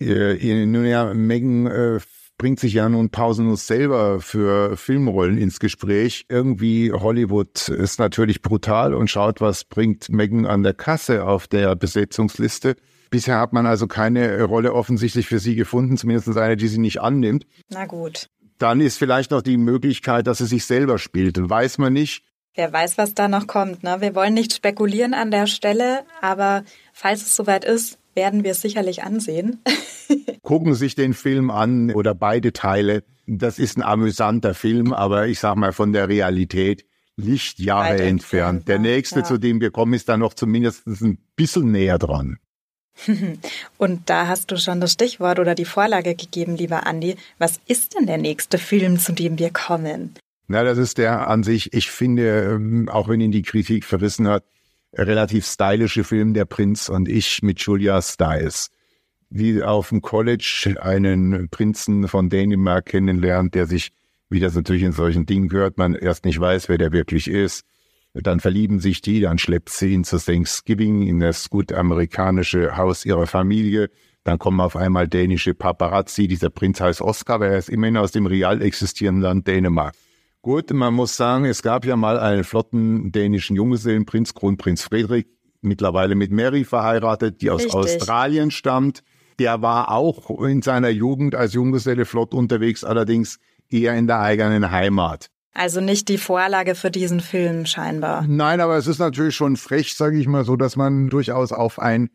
Äh, 0.00 0.66
nun 0.66 0.84
ja, 0.86 1.12
Megan 1.14 1.66
äh, 1.66 2.00
bringt 2.40 2.58
sich 2.58 2.72
ja 2.72 2.88
nun 2.88 3.10
pausenlos 3.10 3.66
selber 3.66 4.20
für 4.20 4.76
Filmrollen 4.76 5.36
ins 5.36 5.60
Gespräch. 5.60 6.24
Irgendwie 6.30 6.90
Hollywood 6.90 7.68
ist 7.68 7.98
natürlich 7.98 8.40
brutal 8.40 8.94
und 8.94 9.10
schaut, 9.10 9.42
was 9.42 9.64
bringt 9.64 10.08
Megan 10.08 10.46
an 10.46 10.62
der 10.62 10.72
Kasse 10.72 11.26
auf 11.26 11.48
der 11.48 11.76
Besetzungsliste. 11.76 12.76
Bisher 13.10 13.38
hat 13.38 13.52
man 13.52 13.66
also 13.66 13.86
keine 13.86 14.42
Rolle 14.44 14.72
offensichtlich 14.72 15.26
für 15.26 15.38
sie 15.38 15.54
gefunden, 15.54 15.98
zumindest 15.98 16.34
eine, 16.38 16.56
die 16.56 16.68
sie 16.68 16.78
nicht 16.78 17.02
annimmt. 17.02 17.44
Na 17.68 17.84
gut. 17.84 18.30
Dann 18.56 18.80
ist 18.80 18.98
vielleicht 18.98 19.32
noch 19.32 19.42
die 19.42 19.58
Möglichkeit, 19.58 20.26
dass 20.26 20.38
sie 20.38 20.46
sich 20.46 20.64
selber 20.64 20.98
spielt. 20.98 21.36
Weiß 21.38 21.76
man 21.76 21.92
nicht. 21.92 22.24
Wer 22.54 22.72
weiß, 22.72 22.98
was 22.98 23.14
da 23.14 23.28
noch 23.28 23.46
kommt. 23.46 23.82
Ne? 23.82 24.00
Wir 24.00 24.14
wollen 24.14 24.34
nicht 24.34 24.54
spekulieren 24.54 25.12
an 25.12 25.30
der 25.30 25.46
Stelle, 25.46 26.04
aber 26.20 26.64
falls 26.92 27.22
es 27.22 27.36
soweit 27.36 27.64
ist, 27.64 27.98
werden 28.20 28.44
wir 28.44 28.50
es 28.50 28.60
sicherlich 28.60 29.02
ansehen. 29.02 29.62
Gucken 30.42 30.74
sich 30.74 30.94
den 30.94 31.14
Film 31.14 31.50
an 31.50 31.90
oder 31.92 32.14
beide 32.14 32.52
Teile. 32.52 33.02
Das 33.26 33.58
ist 33.58 33.78
ein 33.78 33.82
amüsanter 33.82 34.52
Film, 34.52 34.92
aber 34.92 35.26
ich 35.26 35.40
sag 35.40 35.56
mal 35.56 35.72
von 35.72 35.94
der 35.94 36.10
Realität 36.10 36.84
Lichtjahre 37.16 37.94
Weit 37.94 38.00
entfernt. 38.00 38.68
Der 38.68 38.78
nächste, 38.78 39.20
ja. 39.20 39.24
zu 39.24 39.38
dem 39.38 39.62
wir 39.62 39.70
kommen, 39.70 39.94
ist 39.94 40.10
da 40.10 40.18
noch 40.18 40.34
zumindest 40.34 40.86
ein 40.86 41.16
bisschen 41.34 41.70
näher 41.70 41.98
dran. 41.98 42.36
Und 43.78 44.10
da 44.10 44.26
hast 44.26 44.50
du 44.50 44.58
schon 44.58 44.82
das 44.82 44.92
Stichwort 44.92 45.38
oder 45.38 45.54
die 45.54 45.64
Vorlage 45.64 46.14
gegeben, 46.14 46.56
lieber 46.56 46.86
Andi. 46.86 47.16
Was 47.38 47.58
ist 47.66 47.96
denn 47.96 48.06
der 48.06 48.18
nächste 48.18 48.58
Film, 48.58 48.98
zu 48.98 49.12
dem 49.12 49.38
wir 49.38 49.50
kommen? 49.50 50.14
Na, 50.46 50.62
das 50.62 50.76
ist 50.76 50.98
der 50.98 51.26
an 51.26 51.42
sich, 51.42 51.72
ich 51.72 51.90
finde, 51.90 52.42
ähm, 52.52 52.90
auch 52.90 53.08
wenn 53.08 53.22
ihn 53.22 53.32
die 53.32 53.42
Kritik 53.42 53.86
verrissen 53.86 54.28
hat, 54.28 54.44
relativ 54.94 55.46
stylische 55.46 56.04
Film 56.04 56.34
Der 56.34 56.44
Prinz 56.44 56.88
und 56.88 57.08
ich 57.08 57.42
mit 57.42 57.60
Julia 57.60 58.02
Stiles. 58.02 58.70
Wie 59.28 59.62
auf 59.62 59.90
dem 59.90 60.02
College 60.02 60.76
einen 60.80 61.48
Prinzen 61.50 62.08
von 62.08 62.28
Dänemark 62.28 62.86
kennenlernt, 62.86 63.54
der 63.54 63.66
sich, 63.66 63.92
wie 64.28 64.40
das 64.40 64.54
natürlich 64.54 64.82
in 64.82 64.92
solchen 64.92 65.26
Dingen 65.26 65.48
gehört, 65.48 65.78
man 65.78 65.94
erst 65.94 66.24
nicht 66.24 66.40
weiß, 66.40 66.68
wer 66.68 66.78
der 66.78 66.92
wirklich 66.92 67.28
ist. 67.28 67.64
Dann 68.12 68.40
verlieben 68.40 68.80
sich 68.80 69.02
die, 69.02 69.20
dann 69.20 69.38
schleppt 69.38 69.70
sie 69.70 69.92
ihn 69.92 70.02
zu 70.02 70.18
Thanksgiving 70.18 71.06
in 71.06 71.20
das 71.20 71.48
gut 71.48 71.72
amerikanische 71.72 72.76
Haus 72.76 73.04
ihrer 73.04 73.28
Familie. 73.28 73.88
Dann 74.24 74.40
kommen 74.40 74.60
auf 74.60 74.74
einmal 74.74 75.06
dänische 75.06 75.54
Paparazzi. 75.54 76.26
Dieser 76.26 76.50
Prinz 76.50 76.80
heißt 76.80 77.00
Oscar, 77.00 77.34
aber 77.34 77.46
er 77.46 77.58
ist 77.58 77.68
immerhin 77.68 77.96
aus 77.96 78.10
dem 78.10 78.26
real 78.26 78.62
existierenden 78.62 79.22
Land 79.22 79.46
Dänemark. 79.46 79.94
Gut, 80.42 80.70
man 80.70 80.94
muss 80.94 81.16
sagen, 81.16 81.44
es 81.44 81.62
gab 81.62 81.84
ja 81.84 81.96
mal 81.96 82.18
einen 82.18 82.44
flotten 82.44 83.12
dänischen 83.12 83.56
Junggesellenprinz, 83.56 84.32
Kronprinz 84.32 84.82
Friedrich, 84.82 85.26
mittlerweile 85.60 86.14
mit 86.14 86.30
Mary 86.30 86.64
verheiratet, 86.64 87.42
die 87.42 87.50
aus 87.50 87.64
Richtig. 87.64 87.74
Australien 87.74 88.50
stammt. 88.50 89.02
Der 89.38 89.60
war 89.60 89.90
auch 89.90 90.42
in 90.42 90.62
seiner 90.62 90.88
Jugend 90.88 91.34
als 91.34 91.52
Junggeselle 91.52 92.06
flott 92.06 92.32
unterwegs, 92.32 92.84
allerdings 92.84 93.38
eher 93.68 93.94
in 93.96 94.06
der 94.06 94.20
eigenen 94.20 94.70
Heimat. 94.70 95.30
Also 95.52 95.82
nicht 95.82 96.08
die 96.08 96.18
Vorlage 96.18 96.74
für 96.74 96.90
diesen 96.90 97.20
Film 97.20 97.66
scheinbar. 97.66 98.24
Nein, 98.26 98.60
aber 98.60 98.78
es 98.78 98.86
ist 98.86 98.98
natürlich 98.98 99.34
schon 99.34 99.56
frech, 99.56 99.94
sage 99.94 100.18
ich 100.18 100.26
mal 100.26 100.44
so, 100.44 100.56
dass 100.56 100.76
man 100.76 101.10
durchaus 101.10 101.52
auf 101.52 101.78
ein 101.78 102.08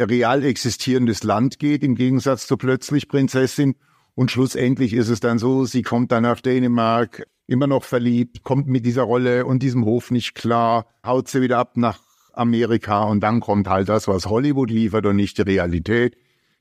real 0.00 0.44
existierendes 0.44 1.24
Land 1.24 1.58
geht, 1.58 1.82
im 1.82 1.96
Gegensatz 1.96 2.46
zur 2.46 2.58
plötzlich 2.58 3.08
Prinzessin. 3.08 3.74
Und 4.14 4.30
schlussendlich 4.30 4.92
ist 4.92 5.08
es 5.08 5.20
dann 5.20 5.38
so, 5.38 5.64
sie 5.64 5.82
kommt 5.82 6.12
dann 6.12 6.24
nach 6.24 6.40
Dänemark, 6.40 7.24
immer 7.46 7.66
noch 7.66 7.84
verliebt, 7.84 8.42
kommt 8.42 8.66
mit 8.66 8.86
dieser 8.86 9.02
Rolle 9.02 9.46
und 9.46 9.62
diesem 9.62 9.84
Hof 9.84 10.10
nicht 10.10 10.34
klar, 10.34 10.86
haut 11.04 11.28
sie 11.28 11.42
wieder 11.42 11.58
ab 11.58 11.76
nach 11.76 12.00
Amerika 12.32 13.04
und 13.04 13.20
dann 13.20 13.40
kommt 13.40 13.68
halt 13.68 13.88
das, 13.88 14.08
was 14.08 14.26
Hollywood 14.26 14.70
liefert 14.70 15.06
und 15.06 15.16
nicht 15.16 15.38
die 15.38 15.42
Realität. 15.42 16.16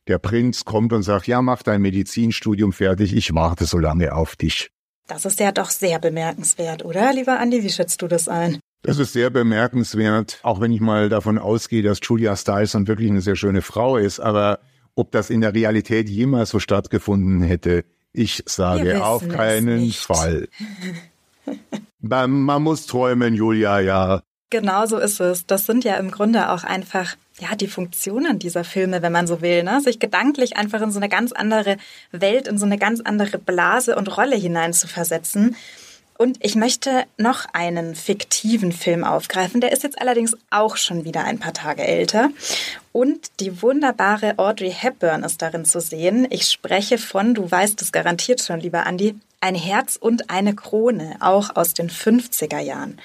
Der 0.08 0.18
Prinz 0.18 0.66
kommt 0.66 0.94
und 0.94 1.04
sagt, 1.04 1.28
ja, 1.28 1.42
mach 1.42 1.64
dein 1.64 1.82
Medizinstudium 1.82 2.74
fertig, 2.74 3.16
ich 3.16 3.34
warte 3.34 3.66
so 3.66 3.78
lange 3.78 4.14
auf 4.14 4.36
dich. 4.36 4.72
Das 5.08 5.26
ist 5.26 5.40
ja 5.40 5.52
doch 5.52 5.70
sehr 5.70 6.00
bemerkenswert, 6.00 6.86
oder, 6.86 7.14
lieber 7.14 7.40
Andi? 7.40 7.64
Wie 7.64 7.70
schätzt 7.70 8.02
du 8.02 8.08
das 8.08 8.28
ein? 8.28 8.60
Das 8.84 8.98
ist 8.98 9.14
sehr 9.14 9.30
bemerkenswert, 9.30 10.40
auch 10.42 10.60
wenn 10.60 10.72
ich 10.72 10.82
mal 10.82 11.10
davon 11.10 11.38
ausgehe, 11.38 11.84
dass 11.84 12.00
Julia 12.02 12.36
Stiles 12.36 12.74
wirklich 12.74 13.12
eine 13.12 13.22
sehr 13.22 13.36
schöne 13.36 13.62
Frau 13.62 13.98
ist, 13.98 14.20
aber 14.20 14.60
ob 14.96 15.12
das 15.12 15.30
in 15.30 15.42
der 15.42 15.54
Realität 15.54 16.10
jemals 16.10 16.50
so 16.50 16.60
stattgefunden 16.60 17.42
hätte, 17.42 17.86
ich 18.14 18.44
sage 18.46 19.04
auf 19.04 19.28
keinen 19.28 19.92
Fall. 19.92 20.48
Man 22.00 22.64
muss 22.64 22.88
träumen, 22.88 23.36
Julia, 23.36 23.80
ja. 23.80 24.22
Genau 24.50 24.86
so 24.86 24.98
ist 24.98 25.22
es. 25.22 25.46
Das 25.46 25.66
sind 25.66 25.84
ja 25.84 25.96
im 25.96 26.12
Grunde 26.12 26.50
auch 26.50 26.64
einfach 26.64 27.16
ja 27.40 27.56
die 27.56 27.68
Funktionen 27.68 28.38
dieser 28.38 28.64
Filme, 28.64 29.02
wenn 29.02 29.12
man 29.12 29.28
so 29.28 29.42
will, 29.42 29.64
ne? 29.64 29.82
sich 29.82 30.00
gedanklich 30.00 30.58
einfach 30.58 30.82
in 30.82 30.92
so 30.92 31.00
eine 31.00 31.10
ganz 31.10 31.32
andere 31.32 31.78
Welt, 32.12 32.48
in 32.48 32.58
so 32.58 32.66
eine 32.66 32.78
ganz 32.78 33.02
andere 33.02 33.38
Blase 33.38 33.96
und 33.96 34.16
Rolle 34.16 34.36
hinein 34.36 34.74
zu 34.74 34.88
versetzen. 34.88 35.56
Und 36.22 36.38
ich 36.46 36.54
möchte 36.54 37.06
noch 37.18 37.48
einen 37.52 37.96
fiktiven 37.96 38.72
Film 38.72 39.04
aufgreifen. 39.04 39.60
Der 39.60 39.72
ist 39.72 39.82
jetzt 39.82 40.00
allerdings 40.00 40.38
auch 40.52 40.78
schon 40.78 41.04
wieder 41.04 41.24
ein 41.24 41.40
paar 41.40 41.56
Tage 41.56 41.82
älter. 41.82 42.30
Und 42.92 43.32
die 43.40 43.64
wunderbare 43.64 44.38
Audrey 44.38 44.70
Hepburn 44.70 45.24
ist 45.24 45.42
darin 45.42 45.66
zu 45.66 45.82
sehen. 45.82 46.28
Ich 46.30 46.46
spreche 46.46 47.00
von, 47.00 47.34
du 47.34 47.50
weißt 47.50 47.82
es 47.82 47.92
garantiert 47.92 48.40
schon, 48.40 48.60
lieber 48.60 48.86
Andi, 48.86 49.16
ein 49.40 49.56
Herz 49.56 49.96
und 49.96 50.30
eine 50.30 50.54
Krone, 50.54 51.16
auch 51.22 51.56
aus 51.56 51.74
den 51.74 51.90
50er 51.90 52.60
Jahren. 52.60 53.00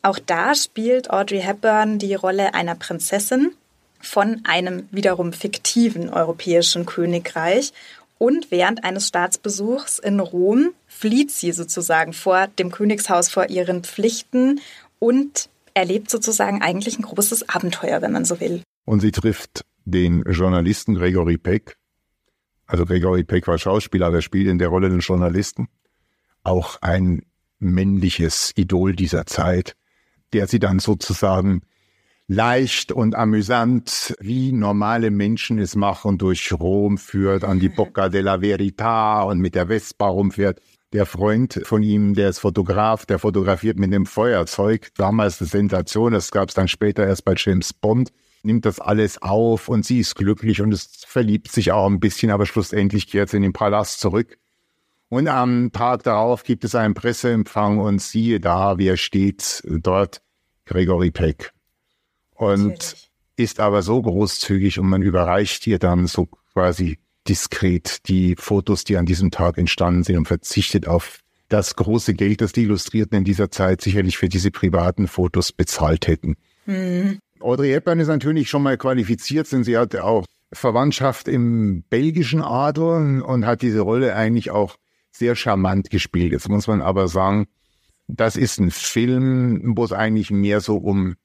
Auch 0.00 0.18
da 0.18 0.54
spielt 0.54 1.10
Audrey 1.10 1.42
Hepburn 1.42 1.98
die 1.98 2.14
Rolle 2.14 2.54
einer 2.54 2.76
Prinzessin 2.76 3.52
von 4.00 4.40
einem 4.44 4.88
wiederum 4.90 5.34
fiktiven 5.34 6.08
europäischen 6.08 6.86
Königreich 6.86 7.74
und 8.18 8.50
während 8.50 8.84
eines 8.84 9.08
Staatsbesuchs 9.08 9.98
in 9.98 10.20
Rom 10.20 10.72
flieht 10.86 11.30
sie 11.30 11.52
sozusagen 11.52 12.12
vor 12.12 12.48
dem 12.58 12.70
Königshaus, 12.70 13.28
vor 13.28 13.48
ihren 13.48 13.84
Pflichten 13.84 14.60
und 14.98 15.48
erlebt 15.74 16.10
sozusagen 16.10 16.60
eigentlich 16.60 16.98
ein 16.98 17.02
großes 17.02 17.48
Abenteuer, 17.48 18.02
wenn 18.02 18.12
man 18.12 18.24
so 18.24 18.40
will. 18.40 18.62
Und 18.84 19.00
sie 19.00 19.12
trifft 19.12 19.64
den 19.84 20.22
Journalisten 20.22 20.96
Gregory 20.96 21.38
Peck. 21.38 21.76
Also 22.66 22.84
Gregory 22.84 23.24
Peck 23.24 23.46
war 23.46 23.58
Schauspieler, 23.58 24.06
aber 24.06 24.16
er 24.16 24.22
spielt 24.22 24.48
in 24.48 24.58
der 24.58 24.68
Rolle 24.68 24.90
den 24.90 25.00
Journalisten. 25.00 25.68
Auch 26.42 26.82
ein 26.82 27.22
männliches 27.60 28.52
Idol 28.56 28.94
dieser 28.94 29.26
Zeit, 29.26 29.76
der 30.32 30.46
sie 30.46 30.58
dann 30.58 30.78
sozusagen 30.78 31.62
leicht 32.28 32.92
und 32.92 33.14
amüsant, 33.14 34.14
wie 34.20 34.52
normale 34.52 35.10
Menschen 35.10 35.58
es 35.58 35.74
machen, 35.74 36.18
durch 36.18 36.52
Rom 36.52 36.98
führt, 36.98 37.42
an 37.42 37.58
die 37.58 37.70
Bocca 37.70 38.10
della 38.10 38.34
Verità 38.34 39.22
und 39.22 39.40
mit 39.40 39.54
der 39.54 39.68
Vespa 39.68 40.06
rumfährt. 40.06 40.60
Der 40.92 41.06
Freund 41.06 41.60
von 41.64 41.82
ihm, 41.82 42.14
der 42.14 42.28
ist 42.28 42.38
Fotograf, 42.38 43.06
der 43.06 43.18
fotografiert 43.18 43.78
mit 43.78 43.92
dem 43.92 44.06
Feuerzeug. 44.06 44.90
Damals 44.96 45.40
eine 45.40 45.48
Sensation, 45.48 46.12
das 46.12 46.30
gab 46.30 46.50
es 46.50 46.54
dann 46.54 46.68
später 46.68 47.06
erst 47.06 47.24
bei 47.24 47.34
James 47.36 47.72
Bond. 47.72 48.10
Nimmt 48.42 48.66
das 48.66 48.78
alles 48.78 49.20
auf 49.20 49.68
und 49.68 49.84
sie 49.84 49.98
ist 49.98 50.14
glücklich 50.14 50.60
und 50.60 50.72
es 50.72 51.02
verliebt 51.06 51.50
sich 51.50 51.72
auch 51.72 51.86
ein 51.86 51.98
bisschen, 51.98 52.30
aber 52.30 52.46
schlussendlich 52.46 53.08
kehrt 53.08 53.30
sie 53.30 53.38
in 53.38 53.42
den 53.42 53.52
Palast 53.52 54.00
zurück. 54.00 54.38
Und 55.08 55.28
am 55.28 55.72
Tag 55.72 56.02
darauf 56.02 56.44
gibt 56.44 56.64
es 56.64 56.74
einen 56.74 56.94
Presseempfang 56.94 57.78
und 57.78 58.00
siehe 58.00 58.38
da, 58.38 58.76
wer 58.76 58.98
steht 58.98 59.62
dort? 59.66 60.20
Gregory 60.66 61.10
Peck 61.10 61.52
und 62.38 62.68
Natürlich. 62.68 63.10
ist 63.36 63.60
aber 63.60 63.82
so 63.82 64.00
großzügig 64.00 64.78
und 64.78 64.88
man 64.88 65.02
überreicht 65.02 65.66
ihr 65.66 65.78
dann 65.78 66.06
so 66.06 66.28
quasi 66.52 66.98
diskret 67.28 68.08
die 68.08 68.36
Fotos, 68.36 68.84
die 68.84 68.96
an 68.96 69.06
diesem 69.06 69.30
Tag 69.30 69.58
entstanden 69.58 70.04
sind 70.04 70.16
und 70.16 70.28
verzichtet 70.28 70.86
auf 70.86 71.20
das 71.48 71.76
große 71.76 72.14
Geld, 72.14 72.40
das 72.40 72.52
die 72.52 72.62
Illustrierten 72.62 73.18
in 73.18 73.24
dieser 73.24 73.50
Zeit 73.50 73.80
sicherlich 73.80 74.18
für 74.18 74.28
diese 74.28 74.50
privaten 74.50 75.08
Fotos 75.08 75.52
bezahlt 75.52 76.06
hätten. 76.06 76.36
Mhm. 76.66 77.18
Audrey 77.40 77.70
Hepburn 77.70 78.00
ist 78.00 78.08
natürlich 78.08 78.48
schon 78.48 78.62
mal 78.62 78.76
qualifiziert, 78.76 79.50
denn 79.50 79.64
sie 79.64 79.76
hat 79.76 79.94
auch 79.96 80.24
Verwandtschaft 80.52 81.28
im 81.28 81.82
belgischen 81.90 82.42
Adel 82.42 83.22
und 83.22 83.46
hat 83.46 83.62
diese 83.62 83.80
Rolle 83.80 84.14
eigentlich 84.14 84.50
auch 84.50 84.76
sehr 85.10 85.36
charmant 85.36 85.90
gespielt. 85.90 86.32
Jetzt 86.32 86.48
muss 86.48 86.66
man 86.66 86.82
aber 86.82 87.08
sagen, 87.08 87.46
das 88.06 88.36
ist 88.36 88.58
ein 88.58 88.70
Film, 88.70 89.76
wo 89.76 89.84
es 89.84 89.92
eigentlich 89.92 90.30
mehr 90.30 90.60
so 90.60 90.76
um 90.76 91.16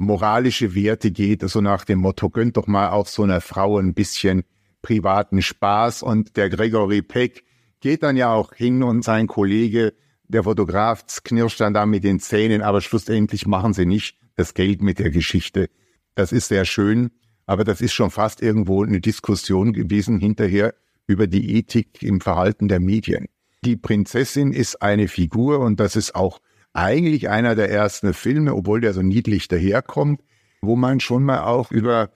moralische 0.00 0.74
Werte 0.74 1.10
geht, 1.10 1.48
so 1.48 1.60
nach 1.60 1.84
dem 1.84 2.00
Motto, 2.00 2.30
gönnt 2.30 2.56
doch 2.56 2.66
mal 2.66 2.90
auch 2.90 3.06
so 3.06 3.22
einer 3.22 3.40
Frau 3.40 3.78
ein 3.78 3.94
bisschen 3.94 4.44
privaten 4.82 5.42
Spaß. 5.42 6.02
Und 6.02 6.36
der 6.36 6.48
Gregory 6.48 7.02
Peck 7.02 7.44
geht 7.80 8.02
dann 8.02 8.16
ja 8.16 8.32
auch 8.32 8.54
hin 8.54 8.82
und 8.82 9.04
sein 9.04 9.26
Kollege, 9.26 9.92
der 10.26 10.44
Fotograf, 10.44 11.04
knirscht 11.24 11.60
dann 11.60 11.74
da 11.74 11.86
mit 11.86 12.04
den 12.04 12.20
Zähnen, 12.20 12.62
aber 12.62 12.80
schlussendlich 12.80 13.46
machen 13.46 13.74
sie 13.74 13.86
nicht 13.86 14.16
das 14.36 14.54
Geld 14.54 14.80
mit 14.80 14.98
der 14.98 15.10
Geschichte. 15.10 15.68
Das 16.14 16.32
ist 16.32 16.48
sehr 16.48 16.64
schön, 16.64 17.10
aber 17.46 17.64
das 17.64 17.80
ist 17.80 17.92
schon 17.92 18.10
fast 18.10 18.42
irgendwo 18.42 18.82
eine 18.82 19.00
Diskussion 19.00 19.72
gewesen 19.72 20.18
hinterher 20.18 20.74
über 21.06 21.26
die 21.26 21.56
Ethik 21.56 22.02
im 22.02 22.20
Verhalten 22.20 22.68
der 22.68 22.80
Medien. 22.80 23.26
Die 23.64 23.76
Prinzessin 23.76 24.52
ist 24.52 24.80
eine 24.80 25.08
Figur 25.08 25.58
und 25.58 25.80
das 25.80 25.96
ist 25.96 26.14
auch 26.14 26.40
eigentlich 26.72 27.28
einer 27.28 27.54
der 27.54 27.70
ersten 27.70 28.14
Filme, 28.14 28.54
obwohl 28.54 28.80
der 28.80 28.92
so 28.92 29.02
niedlich 29.02 29.48
daherkommt, 29.48 30.20
wo 30.60 30.76
man 30.76 31.00
schon 31.00 31.24
mal 31.24 31.42
auch 31.42 31.70
über 31.70 32.10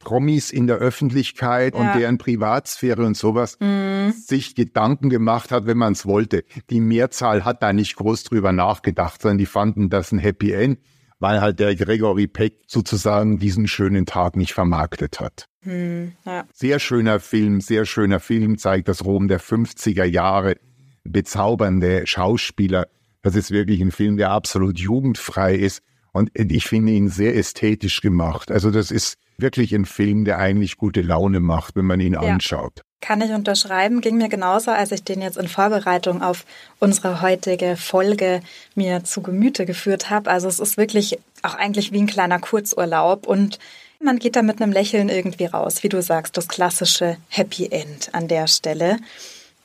Promis 0.00 0.50
in 0.50 0.66
der 0.66 0.76
Öffentlichkeit 0.76 1.74
ja. 1.74 1.80
und 1.80 2.00
deren 2.00 2.18
Privatsphäre 2.18 3.04
und 3.04 3.16
sowas 3.16 3.58
mhm. 3.60 4.12
sich 4.12 4.54
Gedanken 4.54 5.10
gemacht 5.10 5.52
hat, 5.52 5.66
wenn 5.66 5.76
man 5.76 5.92
es 5.92 6.06
wollte. 6.06 6.44
Die 6.70 6.80
Mehrzahl 6.80 7.44
hat 7.44 7.62
da 7.62 7.72
nicht 7.72 7.96
groß 7.96 8.24
drüber 8.24 8.52
nachgedacht, 8.52 9.22
sondern 9.22 9.38
die 9.38 9.46
fanden 9.46 9.90
das 9.90 10.10
ein 10.10 10.18
Happy 10.18 10.52
End, 10.52 10.78
weil 11.18 11.40
halt 11.42 11.60
der 11.60 11.76
Gregory 11.76 12.26
Peck 12.26 12.62
sozusagen 12.66 13.38
diesen 13.38 13.68
schönen 13.68 14.06
Tag 14.06 14.36
nicht 14.36 14.54
vermarktet 14.54 15.20
hat. 15.20 15.46
Mhm. 15.62 16.12
Ja. 16.24 16.46
Sehr 16.52 16.78
schöner 16.78 17.20
Film, 17.20 17.60
sehr 17.60 17.84
schöner 17.84 18.20
Film, 18.20 18.56
zeigt 18.56 18.88
das 18.88 19.04
Rom 19.04 19.28
der 19.28 19.40
50er 19.40 20.04
Jahre, 20.04 20.56
bezaubernde 21.04 22.06
Schauspieler, 22.06 22.88
Das 23.22 23.34
ist 23.34 23.50
wirklich 23.50 23.80
ein 23.80 23.92
Film, 23.92 24.16
der 24.16 24.30
absolut 24.30 24.78
jugendfrei 24.78 25.54
ist 25.54 25.82
und 26.12 26.30
ich 26.34 26.66
finde 26.66 26.92
ihn 26.92 27.08
sehr 27.08 27.36
ästhetisch 27.36 28.00
gemacht. 28.00 28.50
Also 28.50 28.70
das 28.70 28.90
ist 28.90 29.16
wirklich 29.38 29.74
ein 29.74 29.84
Film, 29.84 30.24
der 30.24 30.38
eigentlich 30.38 30.76
gute 30.76 31.02
Laune 31.02 31.40
macht, 31.40 31.76
wenn 31.76 31.86
man 31.86 32.00
ihn 32.00 32.14
ja. 32.14 32.20
anschaut. 32.20 32.82
Kann 33.00 33.22
ich 33.22 33.30
unterschreiben, 33.30 34.02
ging 34.02 34.18
mir 34.18 34.28
genauso, 34.28 34.70
als 34.70 34.92
ich 34.92 35.02
den 35.02 35.22
jetzt 35.22 35.38
in 35.38 35.48
Vorbereitung 35.48 36.22
auf 36.22 36.44
unsere 36.80 37.22
heutige 37.22 37.76
Folge 37.76 38.42
mir 38.74 39.04
zu 39.04 39.22
Gemüte 39.22 39.64
geführt 39.64 40.10
habe. 40.10 40.30
Also 40.30 40.48
es 40.48 40.58
ist 40.58 40.76
wirklich 40.76 41.18
auch 41.42 41.54
eigentlich 41.54 41.92
wie 41.92 42.00
ein 42.00 42.06
kleiner 42.06 42.38
Kurzurlaub 42.38 43.26
und 43.26 43.58
man 44.02 44.18
geht 44.18 44.36
da 44.36 44.42
mit 44.42 44.60
einem 44.60 44.72
Lächeln 44.72 45.08
irgendwie 45.08 45.46
raus, 45.46 45.82
wie 45.82 45.88
du 45.88 46.02
sagst, 46.02 46.36
das 46.36 46.48
klassische 46.48 47.16
Happy 47.28 47.68
End 47.70 48.14
an 48.14 48.28
der 48.28 48.46
Stelle. 48.46 48.98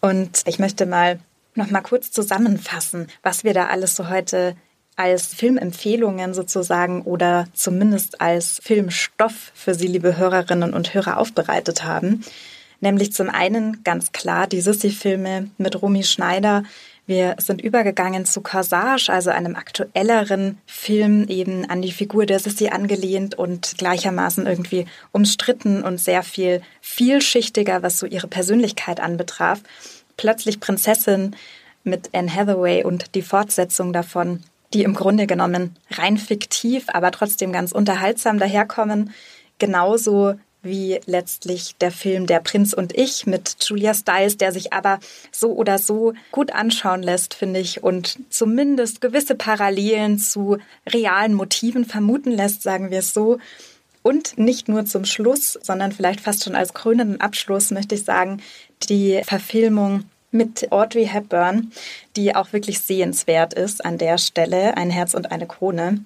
Und 0.01 0.43
ich 0.45 0.59
möchte 0.59 0.85
mal 0.85 1.19
noch 1.55 1.71
mal 1.71 1.81
kurz 1.81 2.11
zusammenfassen, 2.11 3.07
was 3.23 3.43
wir 3.43 3.53
da 3.53 3.67
alles 3.67 3.95
so 3.95 4.09
heute 4.09 4.55
als 4.95 5.33
Filmempfehlungen 5.33 6.33
sozusagen 6.33 7.01
oder 7.01 7.47
zumindest 7.53 8.21
als 8.21 8.59
Filmstoff 8.63 9.51
für 9.53 9.73
Sie, 9.73 9.87
liebe 9.87 10.17
Hörerinnen 10.17 10.73
und 10.73 10.93
Hörer, 10.93 11.17
aufbereitet 11.17 11.83
haben. 11.83 12.23
Nämlich 12.79 13.13
zum 13.13 13.29
einen 13.29 13.83
ganz 13.83 14.11
klar 14.11 14.47
die 14.47 14.61
Sissi-Filme 14.61 15.49
mit 15.57 15.81
Romy 15.81 16.03
Schneider. 16.03 16.63
Wir 17.07 17.35
sind 17.39 17.61
übergegangen 17.61 18.25
zu 18.25 18.41
Corsage, 18.41 19.11
also 19.11 19.29
einem 19.29 19.55
aktuelleren 19.55 20.57
Film 20.65 21.27
eben 21.27 21.69
an 21.69 21.81
die 21.81 21.91
Figur 21.91 22.25
der 22.25 22.39
Sissi 22.39 22.69
angelehnt 22.69 23.35
und 23.35 23.77
gleichermaßen 23.77 24.47
irgendwie 24.47 24.87
umstritten 25.11 25.83
und 25.83 25.99
sehr 25.99 26.23
viel 26.23 26.61
vielschichtiger, 26.81 27.83
was 27.83 27.99
so 27.99 28.07
ihre 28.07 28.27
Persönlichkeit 28.27 28.99
anbetraf. 28.99 29.61
Plötzlich 30.17 30.59
Prinzessin 30.59 31.35
mit 31.83 32.09
Anne 32.13 32.33
Hathaway 32.33 32.83
und 32.83 33.15
die 33.15 33.21
Fortsetzung 33.21 33.93
davon 33.93 34.43
die 34.75 34.83
im 34.83 34.93
Grunde 34.93 35.25
genommen 35.25 35.75
rein 35.91 36.17
fiktiv, 36.17 36.85
aber 36.87 37.11
trotzdem 37.11 37.53
ganz 37.53 37.71
unterhaltsam 37.71 38.39
daherkommen. 38.39 39.13
Genauso 39.57 40.35
wie 40.61 40.99
letztlich 41.05 41.75
der 41.79 41.91
Film 41.91 42.25
Der 42.25 42.39
Prinz 42.39 42.73
und 42.73 42.97
ich 42.97 43.25
mit 43.25 43.55
Julia 43.61 43.93
Stiles, 43.93 44.35
der 44.35 44.51
sich 44.51 44.73
aber 44.73 44.99
so 45.31 45.53
oder 45.53 45.77
so 45.77 46.13
gut 46.31 46.51
anschauen 46.51 47.03
lässt, 47.03 47.35
finde 47.35 47.59
ich, 47.61 47.83
und 47.83 48.17
zumindest 48.29 48.99
gewisse 48.99 49.35
Parallelen 49.35 50.17
zu 50.17 50.57
realen 50.89 51.35
Motiven 51.35 51.85
vermuten 51.85 52.31
lässt, 52.31 52.63
sagen 52.63 52.91
wir 52.91 52.99
es 52.99 53.13
so. 53.13 53.37
Und 54.01 54.37
nicht 54.37 54.67
nur 54.67 54.85
zum 54.85 55.05
Schluss, 55.05 55.57
sondern 55.61 55.91
vielleicht 55.91 56.19
fast 56.19 56.43
schon 56.43 56.55
als 56.55 56.73
krönenden 56.73 57.21
Abschluss 57.21 57.71
möchte 57.71 57.95
ich 57.95 58.03
sagen, 58.03 58.41
die 58.83 59.21
Verfilmung 59.23 60.03
mit 60.31 60.71
Audrey 60.71 61.07
Hepburn, 61.07 61.71
die 62.15 62.35
auch 62.35 62.53
wirklich 62.53 62.81
sehenswert 62.81 63.53
ist 63.53 63.83
an 63.85 63.97
der 63.97 64.17
Stelle, 64.17 64.77
ein 64.77 64.89
Herz 64.89 65.13
und 65.13 65.31
eine 65.31 65.47
Krone. 65.47 66.03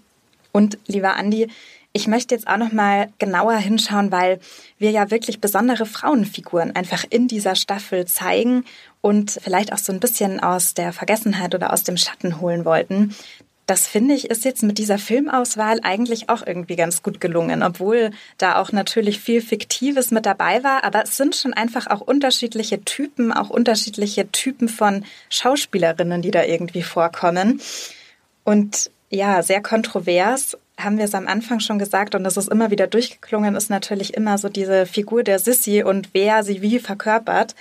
Und 0.52 0.78
lieber 0.88 1.16
Andi, 1.16 1.48
ich 1.92 2.08
möchte 2.08 2.36
jetzt 2.36 2.48
auch 2.48 2.58
noch 2.58 2.72
mal 2.72 3.10
genauer 3.18 3.56
hinschauen, 3.56 4.12
weil 4.12 4.40
wir 4.78 4.92
ja 4.92 5.10
wirklich 5.10 5.42
besondere 5.42 5.88
Frauenfiguren 5.88 6.76
einfach 6.76 7.04
in 7.10 7.28
dieser 7.28 7.56
Staffel 7.56 8.06
zeigen 8.06 8.64
und 9.02 9.40
vielleicht 9.44 9.74
auch 9.74 9.80
so 9.80 9.92
ein 9.92 10.00
bisschen 10.00 10.40
aus 10.40 10.76
der 10.76 10.94
Vergessenheit 10.94 11.56
oder 11.56 11.74
aus 11.74 11.84
dem 11.84 11.98
Schatten 11.98 12.40
holen 12.40 12.64
wollten. 12.64 13.16
Das 13.70 13.88
finde 13.88 14.16
ich 14.16 14.32
ist 14.32 14.46
jetzt 14.46 14.64
mit 14.64 14.80
dieser 14.80 14.98
Filmauswahl 14.98 15.80
eigentlich 15.84 16.28
auch 16.28 16.46
irgendwie 16.48 16.76
ganz 16.76 17.04
gut 17.04 17.22
gelungen, 17.22 17.62
obwohl 17.62 18.10
da 18.40 18.56
auch 18.60 18.72
natürlich 18.72 19.20
viel 19.20 19.44
Fiktives 19.44 20.10
mit 20.10 20.26
dabei 20.26 20.64
war. 20.64 20.84
Aber 20.84 21.04
es 21.04 21.18
sind 21.18 21.36
schon 21.36 21.54
einfach 21.54 21.86
auch 21.86 22.02
unterschiedliche 22.02 22.84
Typen, 22.84 23.32
auch 23.32 23.52
unterschiedliche 23.52 24.32
Typen 24.32 24.70
von 24.70 25.06
Schauspielerinnen, 25.30 26.24
die 26.24 26.32
da 26.32 26.44
irgendwie 26.46 26.82
vorkommen. 26.82 27.62
Und 28.44 28.90
ja, 29.12 29.44
sehr 29.44 29.62
kontrovers 29.62 30.58
haben 30.80 30.98
wir 30.98 31.06
es 31.06 31.14
am 31.14 31.28
Anfang 31.28 31.60
schon 31.60 31.78
gesagt 31.78 32.16
und 32.16 32.24
das 32.24 32.38
ist 32.38 32.50
immer 32.50 32.72
wieder 32.72 32.88
durchgeklungen, 32.88 33.54
ist 33.54 33.70
natürlich 33.70 34.16
immer 34.16 34.40
so 34.40 34.50
diese 34.50 34.88
Figur 34.88 35.22
der 35.22 35.38
Sissy 35.38 35.84
und 35.84 36.10
wer 36.14 36.44
sie 36.44 36.64
wie 36.64 36.80
verkörpert. 36.80 37.54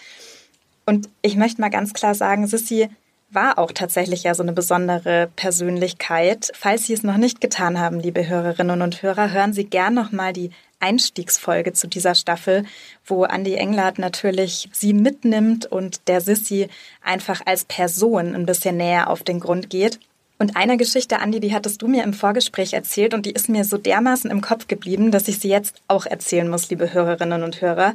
Und 0.86 1.10
ich 1.20 1.36
möchte 1.36 1.60
mal 1.60 1.68
ganz 1.68 1.92
klar 1.92 2.14
sagen, 2.14 2.46
Sissy 2.46 2.88
war 3.30 3.58
auch 3.58 3.72
tatsächlich 3.72 4.22
ja 4.22 4.34
so 4.34 4.42
eine 4.42 4.52
besondere 4.52 5.28
Persönlichkeit. 5.36 6.50
Falls 6.54 6.86
Sie 6.86 6.94
es 6.94 7.02
noch 7.02 7.18
nicht 7.18 7.40
getan 7.40 7.78
haben, 7.78 8.00
liebe 8.00 8.26
Hörerinnen 8.26 8.80
und 8.80 9.02
Hörer, 9.02 9.30
hören 9.30 9.52
Sie 9.52 9.64
gern 9.64 9.94
noch 9.94 10.12
mal 10.12 10.32
die 10.32 10.50
Einstiegsfolge 10.80 11.72
zu 11.72 11.88
dieser 11.88 12.14
Staffel, 12.14 12.64
wo 13.04 13.24
Andy 13.24 13.54
Englert 13.54 13.98
natürlich 13.98 14.68
sie 14.72 14.92
mitnimmt 14.92 15.66
und 15.66 16.06
der 16.08 16.20
Sissy 16.20 16.68
einfach 17.02 17.40
als 17.46 17.64
Person 17.64 18.34
ein 18.34 18.46
bisschen 18.46 18.76
näher 18.76 19.10
auf 19.10 19.22
den 19.22 19.40
Grund 19.40 19.70
geht. 19.70 19.98
Und 20.38 20.56
eine 20.56 20.76
Geschichte, 20.76 21.18
Andi, 21.18 21.40
die 21.40 21.52
hattest 21.52 21.82
du 21.82 21.88
mir 21.88 22.04
im 22.04 22.14
Vorgespräch 22.14 22.72
erzählt 22.72 23.12
und 23.12 23.26
die 23.26 23.32
ist 23.32 23.48
mir 23.48 23.64
so 23.64 23.76
dermaßen 23.76 24.30
im 24.30 24.40
Kopf 24.40 24.68
geblieben, 24.68 25.10
dass 25.10 25.26
ich 25.26 25.40
sie 25.40 25.48
jetzt 25.48 25.82
auch 25.88 26.06
erzählen 26.06 26.48
muss, 26.48 26.70
liebe 26.70 26.92
Hörerinnen 26.92 27.42
und 27.42 27.60
Hörer. 27.60 27.94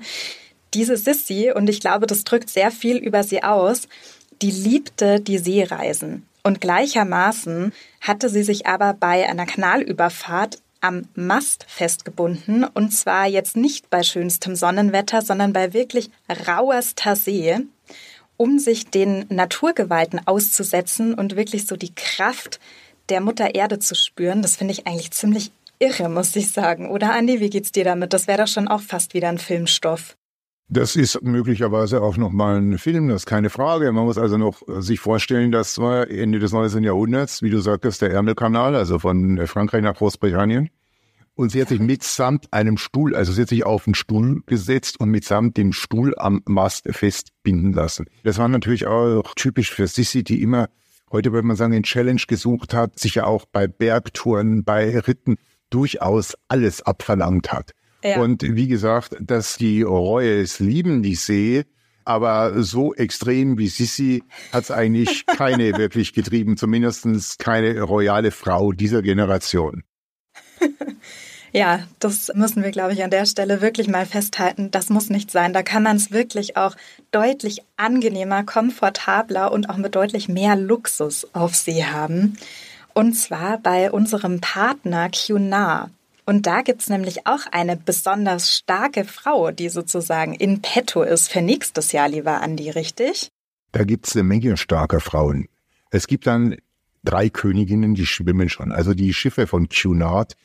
Diese 0.73 0.97
Sissy, 0.97 1.53
und 1.55 1.69
ich 1.69 1.79
glaube, 1.79 2.05
das 2.05 2.25
drückt 2.25 2.49
sehr 2.49 2.71
viel 2.71 2.97
über 2.97 3.23
sie 3.23 3.43
aus, 3.43 3.87
die 4.43 4.51
liebte 4.51 5.21
die 5.21 5.37
Seereisen. 5.37 6.27
Und 6.43 6.59
gleichermaßen 6.59 7.71
hatte 8.01 8.27
sie 8.27 8.43
sich 8.43 8.67
aber 8.67 8.93
bei 8.93 9.27
einer 9.27 9.45
Kanalüberfahrt 9.45 10.61
am 10.81 11.03
Mast 11.15 11.65
festgebunden 11.69 12.65
und 12.65 12.91
zwar 12.91 13.25
jetzt 13.25 13.55
nicht 13.55 13.89
bei 13.89 14.03
schönstem 14.03 14.57
Sonnenwetter, 14.57 15.21
sondern 15.21 15.53
bei 15.53 15.73
wirklich 15.73 16.09
rauerster 16.45 17.15
See, 17.15 17.57
um 18.35 18.59
sich 18.59 18.89
den 18.89 19.25
Naturgewalten 19.29 20.19
auszusetzen 20.27 21.13
und 21.13 21.37
wirklich 21.37 21.65
so 21.65 21.77
die 21.77 21.95
Kraft 21.95 22.59
der 23.07 23.21
Mutter 23.21 23.55
Erde 23.55 23.79
zu 23.79 23.95
spüren. 23.95 24.41
Das 24.41 24.57
finde 24.57 24.73
ich 24.73 24.85
eigentlich 24.85 25.11
ziemlich 25.11 25.51
irre, 25.79 26.09
muss 26.09 26.35
ich 26.35 26.51
sagen. 26.51 26.91
Oder 26.91 27.13
Andi, 27.13 27.39
wie 27.39 27.49
geht's 27.49 27.71
dir 27.71 27.85
damit? 27.85 28.11
Das 28.11 28.27
wäre 28.27 28.39
doch 28.39 28.47
schon 28.47 28.67
auch 28.67 28.81
fast 28.81 29.13
wieder 29.13 29.29
ein 29.29 29.37
Filmstoff. 29.37 30.17
Das 30.73 30.95
ist 30.95 31.21
möglicherweise 31.21 32.01
auch 32.01 32.17
nochmal 32.17 32.57
ein 32.57 32.79
Film, 32.79 33.07
das 33.07 33.21
ist 33.21 33.25
keine 33.27 33.51
Frage. 33.51 33.91
Man 33.91 34.05
muss 34.05 34.17
also 34.17 34.39
noch 34.39 34.63
sich 34.79 34.99
vorstellen, 34.99 35.51
dass 35.51 35.77
war 35.77 36.09
Ende 36.09 36.39
des 36.39 36.51
19. 36.51 36.83
Jahrhunderts, 36.83 37.43
wie 37.43 37.51
du 37.51 37.59
sagtest, 37.59 38.01
der 38.01 38.09
Ärmelkanal, 38.09 38.75
also 38.75 38.97
von 38.97 39.45
Frankreich 39.45 39.83
nach 39.83 39.93
Großbritannien. 39.93 40.71
Und 41.35 41.51
sie 41.51 41.61
hat 41.61 41.67
sich 41.67 41.79
mitsamt 41.79 42.51
einem 42.51 42.77
Stuhl, 42.77 43.15
also 43.15 43.31
sie 43.31 43.43
hat 43.43 43.49
sich 43.49 43.67
auf 43.67 43.83
den 43.83 43.93
Stuhl 43.93 44.41
gesetzt 44.47 44.99
und 44.99 45.09
mitsamt 45.09 45.57
dem 45.57 45.73
Stuhl 45.73 46.15
am 46.17 46.41
Mast 46.47 46.87
festbinden 46.89 47.73
lassen. 47.73 48.07
Das 48.23 48.39
war 48.39 48.47
natürlich 48.47 48.87
auch 48.87 49.35
typisch 49.35 49.71
für 49.71 49.85
Sissi, 49.85 50.23
die 50.23 50.41
immer, 50.41 50.69
heute 51.11 51.33
würde 51.33 51.45
man 51.45 51.55
sagen, 51.55 51.73
eine 51.73 51.83
Challenge 51.83 52.23
gesucht 52.27 52.73
hat, 52.73 52.97
sich 52.97 53.13
ja 53.13 53.25
auch 53.25 53.45
bei 53.45 53.67
Bergtouren, 53.67 54.63
bei 54.63 54.97
Ritten 54.97 55.35
durchaus 55.69 56.35
alles 56.47 56.81
abverlangt 56.81 57.53
hat. 57.53 57.73
Ja. 58.03 58.19
Und 58.19 58.43
wie 58.43 58.67
gesagt, 58.67 59.15
dass 59.19 59.57
die 59.57 59.81
es 59.81 60.59
lieben, 60.59 61.01
die 61.03 61.15
See, 61.15 61.63
aber 62.05 62.61
so 62.63 62.93
extrem 62.93 63.57
wie 63.57 63.67
Sissi 63.67 64.23
hat 64.51 64.65
es 64.65 64.71
eigentlich 64.71 65.25
keine 65.37 65.77
wirklich 65.77 66.13
getrieben, 66.13 66.57
zumindest 66.57 67.39
keine 67.39 67.81
royale 67.81 68.31
Frau 68.31 68.71
dieser 68.71 69.01
Generation. 69.01 69.83
Ja, 71.55 71.81
das 71.99 72.31
müssen 72.33 72.63
wir, 72.63 72.71
glaube 72.71 72.93
ich, 72.93 73.03
an 73.03 73.11
der 73.11 73.27
Stelle 73.27 73.61
wirklich 73.61 73.87
mal 73.87 74.07
festhalten. 74.07 74.71
Das 74.71 74.89
muss 74.89 75.11
nicht 75.11 75.29
sein. 75.29 75.53
Da 75.53 75.61
kann 75.61 75.83
man 75.83 75.97
es 75.97 76.11
wirklich 76.11 76.57
auch 76.57 76.75
deutlich 77.11 77.61
angenehmer, 77.77 78.43
komfortabler 78.43 79.51
und 79.51 79.69
auch 79.69 79.77
mit 79.77 79.93
deutlich 79.93 80.27
mehr 80.27 80.55
Luxus 80.55 81.27
auf 81.33 81.53
See 81.53 81.85
haben. 81.85 82.39
Und 82.95 83.13
zwar 83.13 83.59
bei 83.59 83.91
unserem 83.91 84.41
Partner 84.41 85.11
QNAR. 85.11 85.91
Und 86.25 86.47
da 86.47 86.61
gibt's 86.61 86.89
nämlich 86.89 87.27
auch 87.27 87.41
eine 87.51 87.75
besonders 87.75 88.55
starke 88.55 89.03
Frau, 89.03 89.51
die 89.51 89.69
sozusagen 89.69 90.33
in 90.33 90.61
petto 90.61 91.03
ist 91.03 91.31
für 91.31 91.41
nächstes 91.41 91.91
Jahr, 91.91 92.07
lieber 92.07 92.41
Andi, 92.41 92.69
richtig? 92.69 93.31
Da 93.71 93.83
gibt's 93.83 94.15
eine 94.15 94.23
Menge 94.23 94.57
starker 94.57 94.99
Frauen. 94.99 95.47
Es 95.91 96.07
gibt 96.07 96.27
dann 96.27 96.57
drei 97.03 97.29
Königinnen, 97.29 97.95
die 97.95 98.05
schwimmen 98.05 98.49
schon. 98.49 98.71
Also 98.71 98.93
die 98.93 99.13
Schiffe 99.13 99.47
von 99.47 99.67
Cunard 99.69 100.35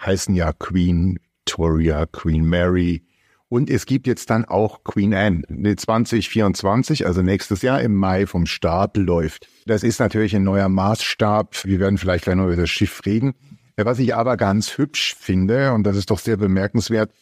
heißen 0.00 0.34
ja 0.34 0.52
Queen 0.52 1.18
Victoria, 1.46 2.06
Queen 2.06 2.44
Mary. 2.44 3.04
Und 3.48 3.70
es 3.70 3.86
gibt 3.86 4.08
jetzt 4.08 4.28
dann 4.30 4.44
auch 4.44 4.82
Queen 4.82 5.14
Anne, 5.14 5.42
2024, 5.76 7.06
also 7.06 7.22
nächstes 7.22 7.62
Jahr 7.62 7.80
im 7.80 7.94
Mai 7.94 8.26
vom 8.26 8.46
Start 8.46 8.96
läuft. 8.96 9.48
Das 9.66 9.84
ist 9.84 10.00
natürlich 10.00 10.34
ein 10.34 10.42
neuer 10.42 10.68
Maßstab. 10.68 11.64
Wir 11.64 11.78
werden 11.78 11.96
vielleicht 11.96 12.24
gleich 12.24 12.34
noch 12.34 12.46
über 12.46 12.56
das 12.56 12.70
Schiff 12.70 13.02
reden. 13.06 13.34
Was 13.76 13.98
ich 13.98 14.14
aber 14.14 14.36
ganz 14.36 14.78
hübsch 14.78 15.14
finde, 15.18 15.72
und 15.72 15.84
das 15.84 15.96
ist 15.96 16.10
doch 16.10 16.18
sehr 16.18 16.38
bemerkenswert, 16.38 17.12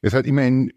es 0.00 0.14
hat 0.14 0.26
immerhin 0.26 0.72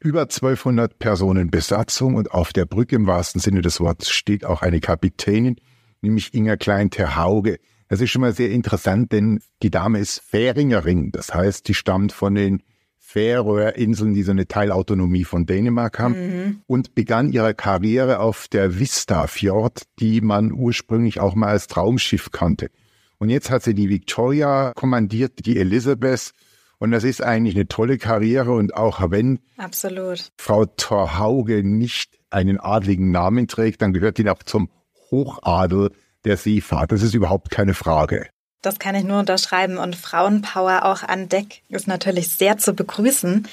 über 0.00 0.22
1200 0.22 0.98
Personen 0.98 1.50
Besatzung 1.50 2.14
und 2.14 2.30
auf 2.30 2.52
der 2.52 2.64
Brücke 2.64 2.96
im 2.96 3.06
wahrsten 3.06 3.40
Sinne 3.40 3.62
des 3.62 3.80
Wortes 3.80 4.10
steht 4.10 4.44
auch 4.44 4.62
eine 4.62 4.80
Kapitänin, 4.80 5.56
nämlich 6.00 6.32
Inga 6.32 6.56
Klein-Terhauge. 6.56 7.58
Das 7.88 8.00
ist 8.00 8.10
schon 8.10 8.20
mal 8.20 8.32
sehr 8.32 8.50
interessant, 8.50 9.10
denn 9.10 9.40
die 9.62 9.70
Dame 9.70 9.98
ist 9.98 10.20
Färingerin, 10.20 11.10
das 11.10 11.34
heißt, 11.34 11.66
die 11.66 11.74
stammt 11.74 12.12
von 12.12 12.34
den 12.36 12.62
Färöerinseln, 12.98 14.12
die 14.12 14.22
so 14.22 14.32
eine 14.32 14.46
Teilautonomie 14.46 15.24
von 15.24 15.46
Dänemark 15.46 15.98
haben, 15.98 16.14
mhm. 16.14 16.60
und 16.66 16.94
begann 16.94 17.32
ihre 17.32 17.54
Karriere 17.54 18.20
auf 18.20 18.48
der 18.48 18.78
Vista 18.78 19.26
Fjord, 19.26 19.84
die 19.98 20.20
man 20.20 20.52
ursprünglich 20.52 21.18
auch 21.18 21.34
mal 21.34 21.48
als 21.48 21.66
Traumschiff 21.66 22.30
kannte. 22.30 22.70
Und 23.18 23.30
jetzt 23.30 23.50
hat 23.50 23.62
sie 23.62 23.74
die 23.74 23.88
Victoria 23.88 24.72
kommandiert, 24.74 25.44
die 25.46 25.58
Elizabeth. 25.58 26.32
Und 26.78 26.92
das 26.92 27.02
ist 27.04 27.22
eigentlich 27.22 27.56
eine 27.56 27.66
tolle 27.66 27.98
Karriere. 27.98 28.52
Und 28.52 28.74
auch 28.74 29.10
wenn 29.10 29.40
Absolut. 29.56 30.30
Frau 30.38 30.66
Torhauge 30.66 31.64
nicht 31.64 32.18
einen 32.30 32.60
adligen 32.60 33.10
Namen 33.10 33.48
trägt, 33.48 33.82
dann 33.82 33.92
gehört 33.92 34.18
die 34.18 34.24
noch 34.24 34.42
zum 34.42 34.70
Hochadel 35.10 35.90
der 36.24 36.36
Seefahrt. 36.36 36.92
Das 36.92 37.02
ist 37.02 37.14
überhaupt 37.14 37.50
keine 37.50 37.74
Frage. 37.74 38.28
Das 38.62 38.78
kann 38.78 38.94
ich 38.94 39.04
nur 39.04 39.20
unterschreiben. 39.20 39.78
Und 39.78 39.96
Frauenpower 39.96 40.84
auch 40.84 41.02
an 41.02 41.28
Deck 41.28 41.62
ist 41.68 41.88
natürlich 41.88 42.28
sehr 42.28 42.58
zu 42.58 42.74
begrüßen. 42.74 43.48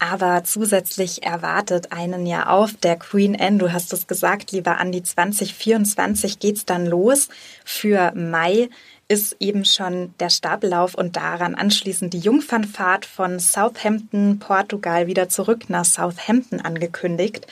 Aber 0.00 0.44
zusätzlich 0.44 1.24
erwartet 1.24 1.90
einen 1.90 2.24
ja 2.24 2.48
auf 2.48 2.72
der 2.74 2.96
Queen 2.96 3.38
Anne, 3.38 3.58
du 3.58 3.72
hast 3.72 3.92
es 3.92 4.06
gesagt, 4.06 4.52
lieber 4.52 4.78
Andi, 4.78 5.02
2024 5.02 6.38
geht's 6.38 6.64
dann 6.64 6.86
los. 6.86 7.28
Für 7.64 8.12
Mai 8.14 8.68
ist 9.08 9.36
eben 9.40 9.64
schon 9.64 10.14
der 10.20 10.28
Stapellauf 10.28 10.94
und 10.94 11.16
daran 11.16 11.54
anschließend 11.54 12.12
die 12.12 12.18
Jungfernfahrt 12.18 13.06
von 13.06 13.40
Southampton, 13.40 14.38
Portugal 14.38 15.06
wieder 15.06 15.30
zurück 15.30 15.70
nach 15.70 15.86
Southampton 15.86 16.60
angekündigt. 16.60 17.46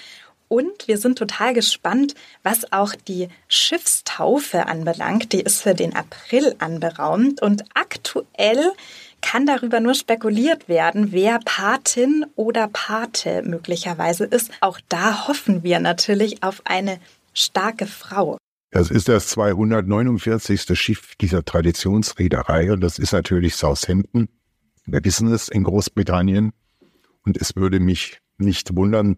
Und 0.49 0.87
wir 0.87 0.99
sind 0.99 1.19
total 1.19 1.55
gespannt, 1.55 2.15
was 2.43 2.73
auch 2.73 2.95
die 2.95 3.29
Schiffstaufe 3.49 4.67
anbelangt. 4.67 5.33
Die 5.33 5.41
ist 5.41 5.63
für 5.63 5.75
den 5.75 5.97
April 5.97 6.55
anberaumt. 6.59 7.43
Und 7.43 7.65
aktuell 7.75 8.73
kann 9.23 9.47
darüber 9.47 9.81
nur 9.81 9.95
spekuliert 9.95 10.69
werden, 10.69 11.11
wer 11.11 11.41
Patin 11.45 12.27
oder 12.37 12.69
Pate 12.69 13.43
möglicherweise 13.43 14.25
ist. 14.25 14.53
Auch 14.61 14.79
da 14.89 15.27
hoffen 15.27 15.65
wir 15.65 15.81
natürlich 15.81 16.45
auf 16.45 16.63
eine 16.65 17.01
starke 17.35 17.87
Frau. 17.87 18.39
Das 18.77 18.91
ist 18.91 19.09
das 19.09 19.29
249. 19.29 20.79
Schiff 20.79 21.15
dieser 21.19 21.43
Traditionsreederei 21.47 22.71
und 22.71 22.83
das 22.83 22.99
ist 22.99 23.13
natürlich 23.13 23.55
Southampton. 23.55 24.29
Wir 24.85 25.03
wissen 25.03 25.33
es 25.33 25.49
in 25.49 25.65
Großbritannien 25.65 26.53
und 27.25 27.39
es 27.39 27.57
würde 27.57 27.81
mich 27.81 28.21
nicht 28.37 28.77
wundern, 28.77 29.17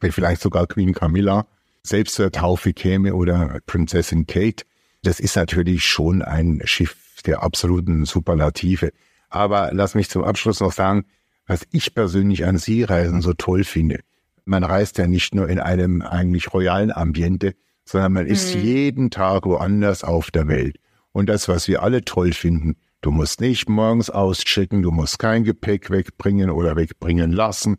wenn 0.00 0.12
vielleicht 0.12 0.40
sogar 0.40 0.66
Queen 0.66 0.94
Camilla 0.94 1.46
selbst 1.82 2.14
zur 2.14 2.32
Taufe 2.32 2.72
käme 2.72 3.14
oder 3.14 3.60
Prinzessin 3.66 4.26
Kate. 4.26 4.64
Das 5.02 5.20
ist 5.20 5.36
natürlich 5.36 5.84
schon 5.84 6.22
ein 6.22 6.62
Schiff 6.64 7.20
der 7.26 7.42
absoluten 7.42 8.06
Superlative. 8.06 8.94
Aber 9.28 9.72
lass 9.74 9.94
mich 9.94 10.08
zum 10.08 10.24
Abschluss 10.24 10.60
noch 10.60 10.72
sagen, 10.72 11.04
was 11.46 11.66
ich 11.70 11.94
persönlich 11.94 12.46
an 12.46 12.56
Seereisen 12.56 13.20
so 13.20 13.34
toll 13.34 13.64
finde. 13.64 14.00
Man 14.46 14.64
reist 14.64 14.96
ja 14.96 15.06
nicht 15.06 15.34
nur 15.34 15.50
in 15.50 15.60
einem 15.60 16.00
eigentlich 16.00 16.54
royalen 16.54 16.90
Ambiente, 16.90 17.56
sondern 17.86 18.12
man 18.12 18.26
ist 18.26 18.54
mhm. 18.54 18.62
jeden 18.62 19.10
Tag 19.10 19.46
woanders 19.46 20.04
auf 20.04 20.30
der 20.30 20.48
Welt. 20.48 20.76
Und 21.12 21.28
das, 21.28 21.48
was 21.48 21.66
wir 21.68 21.82
alle 21.82 22.04
toll 22.04 22.32
finden, 22.32 22.76
du 23.00 23.10
musst 23.10 23.40
nicht 23.40 23.68
morgens 23.68 24.10
auschecken, 24.10 24.82
du 24.82 24.90
musst 24.90 25.18
kein 25.18 25.44
Gepäck 25.44 25.90
wegbringen 25.90 26.50
oder 26.50 26.76
wegbringen 26.76 27.32
lassen 27.32 27.76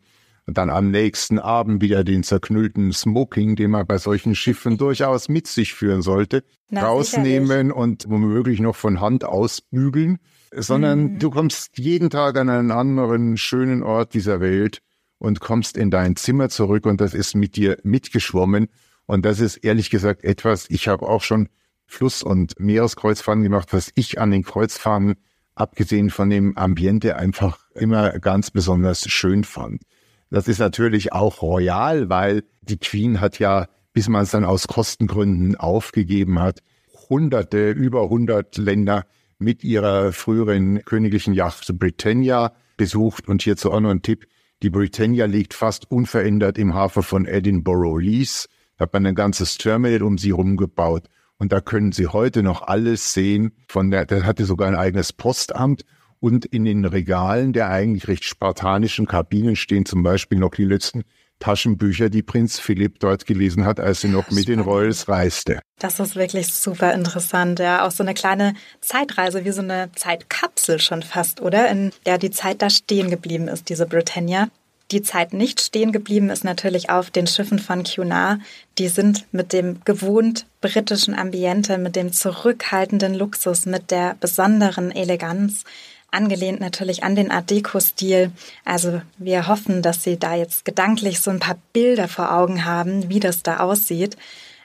und 0.47 0.57
dann 0.57 0.69
am 0.69 0.91
nächsten 0.91 1.39
Abend 1.39 1.81
wieder 1.81 2.05
den 2.05 2.23
zerknüllten 2.23 2.93
Smoking, 2.93 3.57
den 3.57 3.71
man 3.71 3.85
bei 3.85 3.97
solchen 3.97 4.33
Schiffen 4.33 4.77
durchaus 4.77 5.27
mit 5.27 5.45
sich 5.45 5.73
führen 5.73 6.01
sollte, 6.01 6.43
Na, 6.69 6.85
rausnehmen 6.85 7.47
sicherlich. 7.47 7.73
und 7.73 8.05
womöglich 8.07 8.61
noch 8.61 8.75
von 8.75 9.01
Hand 9.01 9.25
ausbügeln, 9.25 10.19
sondern 10.55 10.99
mhm. 10.99 11.19
du 11.19 11.29
kommst 11.29 11.77
jeden 11.77 12.09
Tag 12.09 12.37
an 12.37 12.49
einen 12.49 12.71
anderen 12.71 13.35
schönen 13.35 13.83
Ort 13.83 14.13
dieser 14.13 14.39
Welt 14.39 14.79
und 15.19 15.41
kommst 15.41 15.75
in 15.75 15.91
dein 15.91 16.15
Zimmer 16.15 16.47
zurück 16.47 16.85
und 16.85 17.01
das 17.01 17.13
ist 17.13 17.35
mit 17.35 17.57
dir 17.57 17.77
mitgeschwommen. 17.83 18.69
Und 19.07 19.25
das 19.25 19.39
ist 19.39 19.57
ehrlich 19.57 19.89
gesagt 19.89 20.23
etwas, 20.23 20.69
ich 20.69 20.87
habe 20.87 21.07
auch 21.07 21.23
schon 21.23 21.49
Fluss- 21.87 22.21
und 22.21 22.59
Meereskreuzfahrten 22.59 23.43
gemacht, 23.43 23.69
was 23.71 23.91
ich 23.95 24.19
an 24.19 24.31
den 24.31 24.43
Kreuzfahrten, 24.43 25.15
abgesehen 25.55 26.11
von 26.11 26.29
dem 26.29 26.55
Ambiente, 26.57 27.15
einfach 27.15 27.57
immer 27.73 28.19
ganz 28.19 28.51
besonders 28.51 29.09
schön 29.09 29.43
fand. 29.43 29.81
Das 30.29 30.47
ist 30.47 30.59
natürlich 30.59 31.13
auch 31.13 31.41
royal, 31.41 32.09
weil 32.09 32.43
die 32.61 32.77
Queen 32.77 33.21
hat 33.21 33.39
ja, 33.39 33.67
bis 33.93 34.09
man 34.09 34.23
es 34.23 34.31
dann 34.31 34.43
aus 34.43 34.67
Kostengründen 34.67 35.55
aufgegeben 35.55 36.39
hat, 36.39 36.61
hunderte, 37.09 37.71
über 37.71 38.09
hundert 38.09 38.57
Länder 38.57 39.05
mit 39.39 39.63
ihrer 39.63 40.11
früheren 40.11 40.83
königlichen 40.83 41.33
Yacht 41.33 41.79
Britannia 41.79 42.53
besucht. 42.75 43.27
Und 43.27 43.41
hierzu 43.41 43.71
auch 43.71 43.79
noch 43.79 43.91
ein 43.91 44.01
Tipp. 44.01 44.27
Die 44.63 44.69
Britannia 44.69 45.25
liegt 45.25 45.53
fast 45.53 45.89
unverändert 45.89 46.57
im 46.57 46.73
Hafen 46.73 47.03
von 47.03 47.25
Edinburgh 47.25 47.99
Lees. 47.99 48.49
Da 48.77 48.83
hat 48.83 48.93
man 48.93 49.05
ein 49.05 49.15
ganzes 49.15 49.57
Terminal 49.57 50.03
um 50.03 50.17
sie 50.17 50.31
rumgebaut. 50.31 51.03
Und 51.39 51.51
da 51.51 51.61
können 51.61 51.91
Sie 51.91 52.07
heute 52.07 52.41
noch 52.41 52.63
alles 52.63 53.13
sehen. 53.13 53.51
Von 53.67 53.91
der, 53.91 54.05
der 54.05 54.25
hatte 54.25 54.45
sogar 54.45 54.67
ein 54.67 54.75
eigenes 54.75 55.13
Postamt 55.13 55.83
und 56.19 56.45
in 56.45 56.65
den 56.65 56.85
Regalen 56.85 57.53
der 57.53 57.69
eigentlich 57.69 58.07
recht 58.07 58.23
spartanischen 58.23 59.05
Kabinen 59.05 59.55
stehen 59.55 59.85
zum 59.85 60.01
Beispiel 60.01 60.39
noch 60.39 60.55
die 60.55 60.65
letzten 60.65 61.03
Taschenbücher, 61.39 62.09
die 62.09 62.23
Prinz 62.23 62.59
Philipp 62.59 62.99
dort 62.99 63.27
gelesen 63.27 63.65
hat, 63.65 63.79
als 63.79 64.03
er 64.03 64.09
noch 64.09 64.31
mit 64.31 64.47
den 64.47 64.59
Royals 64.59 65.07
reiste. 65.07 65.59
Das 65.77 65.99
ist 65.99 66.15
wirklich 66.15 66.47
super 66.47 66.93
interessant, 66.93 67.59
ja. 67.59 67.85
Auch 67.85 67.91
so 67.91 68.01
eine 68.01 68.15
kleine 68.15 68.55
Zeitreise, 68.81 69.45
wie 69.45 69.51
so 69.51 69.61
eine 69.61 69.91
Zeitkapsel 69.95 70.79
schon 70.79 71.03
fast, 71.03 71.39
oder? 71.39 71.69
In 71.69 71.91
der 72.07 72.17
die 72.17 72.31
Zeit 72.31 72.63
da 72.63 72.71
stehen 72.71 73.11
geblieben 73.11 73.47
ist, 73.47 73.69
diese 73.69 73.85
Britannia. 73.85 74.47
Die 74.91 75.01
Zeit 75.01 75.33
nicht 75.33 75.59
stehen 75.59 75.91
geblieben 75.91 76.29
ist 76.29 76.45
natürlich 76.45 76.89
auf 76.89 77.11
den 77.11 77.27
Schiffen 77.27 77.59
von 77.59 77.83
Cunard. 77.83 78.39
Die 78.77 78.87
sind 78.87 79.25
mit 79.33 79.51
dem 79.51 79.81
gewohnt 79.83 80.45
britischen 80.61 81.13
Ambiente, 81.13 81.77
mit 81.77 81.95
dem 81.97 82.13
zurückhaltenden 82.13 83.13
Luxus, 83.13 83.65
mit 83.65 83.91
der 83.91 84.15
besonderen 84.19 84.91
Eleganz 84.91 85.65
angelehnt 86.09 86.59
natürlich 86.59 87.03
an 87.03 87.15
den 87.15 87.31
Art 87.31 87.49
Deco-Stil. 87.49 88.31
Also 88.65 89.01
wir 89.17 89.47
hoffen, 89.47 89.81
dass 89.81 90.03
Sie 90.03 90.17
da 90.17 90.35
jetzt 90.35 90.65
gedanklich 90.65 91.19
so 91.19 91.31
ein 91.31 91.39
paar 91.39 91.57
Bilder 91.73 92.07
vor 92.07 92.33
Augen 92.33 92.65
haben, 92.65 93.09
wie 93.09 93.19
das 93.19 93.43
da 93.43 93.57
aussieht. 93.59 94.17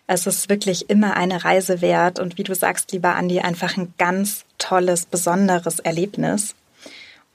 Es 0.07 0.27
ist 0.27 0.49
wirklich 0.49 0.91
immer 0.91 1.17
eine 1.17 1.45
Reise 1.45 1.81
wert 1.81 2.19
und 2.19 2.39
wie 2.39 2.43
du 2.43 2.55
sagst, 2.55 2.93
lieber 2.93 3.15
Andi, 3.15 3.41
einfach 3.41 3.77
ein 3.77 3.95
ganz 3.99 4.45
tolles, 4.59 5.07
besonderes 5.07 5.79
Erlebnis. 5.79 6.55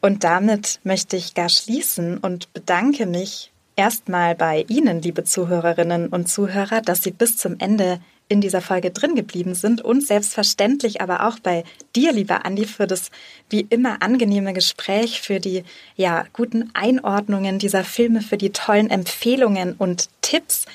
Und 0.02 0.24
damit 0.24 0.80
möchte 0.84 1.18
ich 1.18 1.34
gar 1.34 1.50
schließen 1.50 2.18
und 2.18 2.54
bedanke 2.54 3.06
mich 3.06 3.52
erstmal 3.76 4.36
bei 4.36 4.66
Ihnen, 4.68 5.02
liebe 5.02 5.24
Zuhörerinnen 5.24 6.08
und 6.08 6.28
Zuhörer, 6.28 6.82
dass 6.82 7.04
Sie 7.04 7.12
bis 7.12 7.38
zum 7.38 7.58
Ende 7.60 8.00
in 8.30 8.42
dieser 8.42 8.62
Folge 8.62 8.92
drin 8.92 9.16
geblieben 9.16 9.56
sind 9.56 9.82
und 9.82 10.06
selbstverständlich 10.06 11.02
aber 11.02 11.26
auch 11.28 11.40
bei 11.40 11.64
dir, 11.96 12.12
lieber 12.12 12.46
Andi, 12.46 12.66
für 12.66 12.86
das 12.86 13.10
wie 13.50 13.66
immer 13.70 14.02
angenehme 14.02 14.54
Gespräch, 14.54 15.22
für 15.22 15.40
die 15.40 15.64
ja 15.96 16.26
guten 16.34 16.70
Einordnungen 16.74 17.58
dieser 17.58 17.86
Filme, 17.86 18.22
für 18.22 18.38
die 18.38 18.52
tollen 18.52 18.90
Empfehlungen 18.90 19.76
und 19.78 20.10
Tipps. 20.22 20.66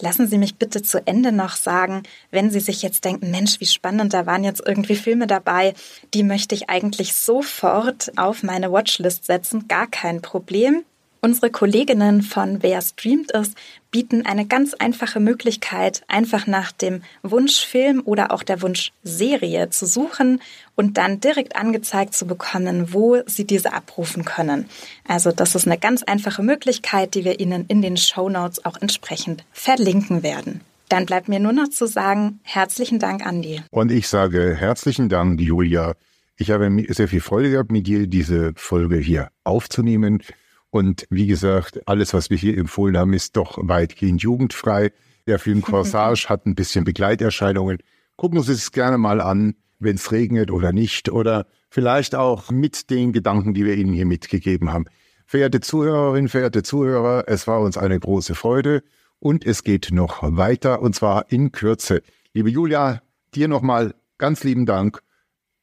Lassen 0.00 0.26
Sie 0.26 0.38
mich 0.38 0.56
bitte 0.56 0.82
zu 0.82 1.06
Ende 1.06 1.30
noch 1.30 1.56
sagen, 1.56 2.02
wenn 2.30 2.50
Sie 2.50 2.60
sich 2.60 2.82
jetzt 2.82 3.04
denken, 3.04 3.30
Mensch, 3.30 3.60
wie 3.60 3.66
spannend, 3.66 4.14
da 4.14 4.24
waren 4.26 4.44
jetzt 4.44 4.62
irgendwie 4.64 4.96
Filme 4.96 5.26
dabei, 5.26 5.74
die 6.14 6.22
möchte 6.22 6.54
ich 6.54 6.70
eigentlich 6.70 7.14
sofort 7.14 8.10
auf 8.16 8.42
meine 8.42 8.72
Watchlist 8.72 9.26
setzen, 9.26 9.68
gar 9.68 9.86
kein 9.86 10.22
Problem. 10.22 10.84
Unsere 11.22 11.50
Kolleginnen 11.50 12.22
von 12.22 12.62
Wer 12.62 12.80
streamt 12.80 13.34
es 13.34 13.52
bieten 13.90 14.24
eine 14.24 14.46
ganz 14.46 14.72
einfache 14.72 15.20
Möglichkeit, 15.20 16.02
einfach 16.08 16.46
nach 16.46 16.72
dem 16.72 17.02
Wunschfilm 17.22 18.00
oder 18.06 18.32
auch 18.32 18.42
der 18.42 18.62
Wunschserie 18.62 19.68
zu 19.68 19.84
suchen 19.84 20.40
und 20.76 20.96
dann 20.96 21.20
direkt 21.20 21.56
angezeigt 21.56 22.14
zu 22.14 22.26
bekommen, 22.26 22.94
wo 22.94 23.18
Sie 23.26 23.44
diese 23.44 23.74
abrufen 23.74 24.24
können. 24.24 24.64
Also 25.06 25.30
das 25.30 25.54
ist 25.54 25.66
eine 25.66 25.76
ganz 25.76 26.02
einfache 26.02 26.42
Möglichkeit, 26.42 27.14
die 27.14 27.24
wir 27.26 27.38
Ihnen 27.38 27.66
in 27.68 27.82
den 27.82 27.98
Show 27.98 28.30
Notes 28.30 28.64
auch 28.64 28.80
entsprechend 28.80 29.44
verlinken 29.52 30.22
werden. 30.22 30.62
Dann 30.88 31.04
bleibt 31.04 31.28
mir 31.28 31.38
nur 31.38 31.52
noch 31.52 31.68
zu 31.68 31.86
sagen, 31.86 32.40
herzlichen 32.44 32.98
Dank, 32.98 33.26
Andi. 33.26 33.62
Und 33.70 33.92
ich 33.92 34.08
sage 34.08 34.56
herzlichen 34.58 35.10
Dank, 35.10 35.38
Julia. 35.38 35.94
Ich 36.38 36.50
habe 36.50 36.70
sehr 36.88 37.08
viel 37.08 37.20
Freude 37.20 37.50
gehabt, 37.50 37.70
mit 37.70 37.86
dir 37.86 38.06
diese 38.06 38.54
Folge 38.56 38.96
hier 38.96 39.28
aufzunehmen. 39.44 40.22
Und 40.70 41.06
wie 41.10 41.26
gesagt, 41.26 41.80
alles, 41.86 42.14
was 42.14 42.30
wir 42.30 42.36
hier 42.36 42.56
empfohlen 42.56 42.96
haben, 42.96 43.12
ist 43.12 43.36
doch 43.36 43.58
weitgehend 43.60 44.22
jugendfrei. 44.22 44.92
Der 45.26 45.38
Film 45.38 45.62
Corsage 45.62 46.28
hat 46.28 46.46
ein 46.46 46.54
bisschen 46.54 46.84
Begleiterscheinungen. 46.84 47.78
Gucken 48.16 48.42
Sie 48.42 48.52
es 48.52 48.72
gerne 48.72 48.98
mal 48.98 49.20
an, 49.20 49.54
wenn 49.78 49.96
es 49.96 50.12
regnet 50.12 50.50
oder 50.50 50.72
nicht. 50.72 51.10
Oder 51.10 51.46
vielleicht 51.70 52.14
auch 52.14 52.50
mit 52.50 52.90
den 52.90 53.12
Gedanken, 53.12 53.54
die 53.54 53.64
wir 53.64 53.74
Ihnen 53.74 53.92
hier 53.92 54.06
mitgegeben 54.06 54.72
haben. 54.72 54.86
Verehrte 55.26 55.60
Zuhörerinnen, 55.60 56.28
verehrte 56.28 56.62
Zuhörer, 56.62 57.24
es 57.26 57.46
war 57.46 57.60
uns 57.60 57.76
eine 57.76 57.98
große 57.98 58.34
Freude 58.34 58.82
und 59.20 59.46
es 59.46 59.62
geht 59.62 59.90
noch 59.92 60.22
weiter 60.22 60.82
und 60.82 60.94
zwar 60.94 61.30
in 61.30 61.52
Kürze. 61.52 62.02
Liebe 62.32 62.50
Julia, 62.50 63.00
dir 63.34 63.46
nochmal 63.46 63.94
ganz 64.18 64.42
lieben 64.42 64.66
Dank. 64.66 65.02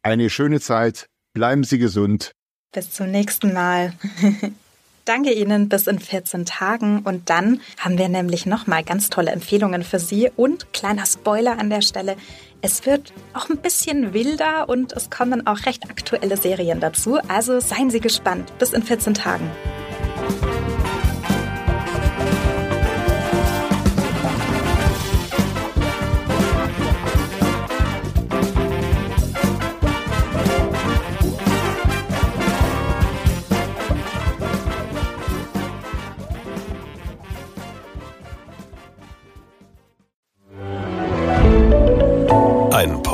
Eine 0.03 0.29
schöne 0.29 0.61
Zeit. 0.61 1.09
Bleiben 1.33 1.63
Sie 1.63 1.79
gesund. 1.79 2.31
Bis 2.71 2.91
zum 2.91 3.11
nächsten 3.11 3.53
Mal. 3.53 3.93
danke 5.07 5.31
Ihnen 5.31 5.69
bis 5.69 5.87
in 5.87 5.99
14 5.99 6.45
Tagen 6.45 7.01
und 7.03 7.29
dann 7.29 7.61
haben 7.77 7.97
wir 7.97 8.09
nämlich 8.09 8.45
nochmal 8.45 8.83
ganz 8.83 9.09
tolle 9.09 9.31
Empfehlungen 9.31 9.83
für 9.83 9.99
Sie 9.99 10.29
und 10.35 10.73
kleiner 10.73 11.05
Spoiler 11.05 11.59
an 11.59 11.69
der 11.69 11.81
Stelle. 11.81 12.15
Es 12.61 12.85
wird 12.85 13.13
auch 13.33 13.49
ein 13.49 13.57
bisschen 13.57 14.13
wilder 14.13 14.67
und 14.67 14.93
es 14.93 15.09
kommen 15.09 15.45
auch 15.47 15.65
recht 15.65 15.89
aktuelle 15.89 16.37
Serien 16.37 16.79
dazu. 16.79 17.19
Also 17.27 17.59
seien 17.59 17.89
Sie 17.89 17.99
gespannt. 17.99 18.51
Bis 18.57 18.73
in 18.73 18.83
14 18.83 19.13
Tagen. 19.13 19.49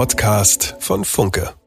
Podcast 0.04 0.76
von 0.80 1.06
Funke. 1.06 1.63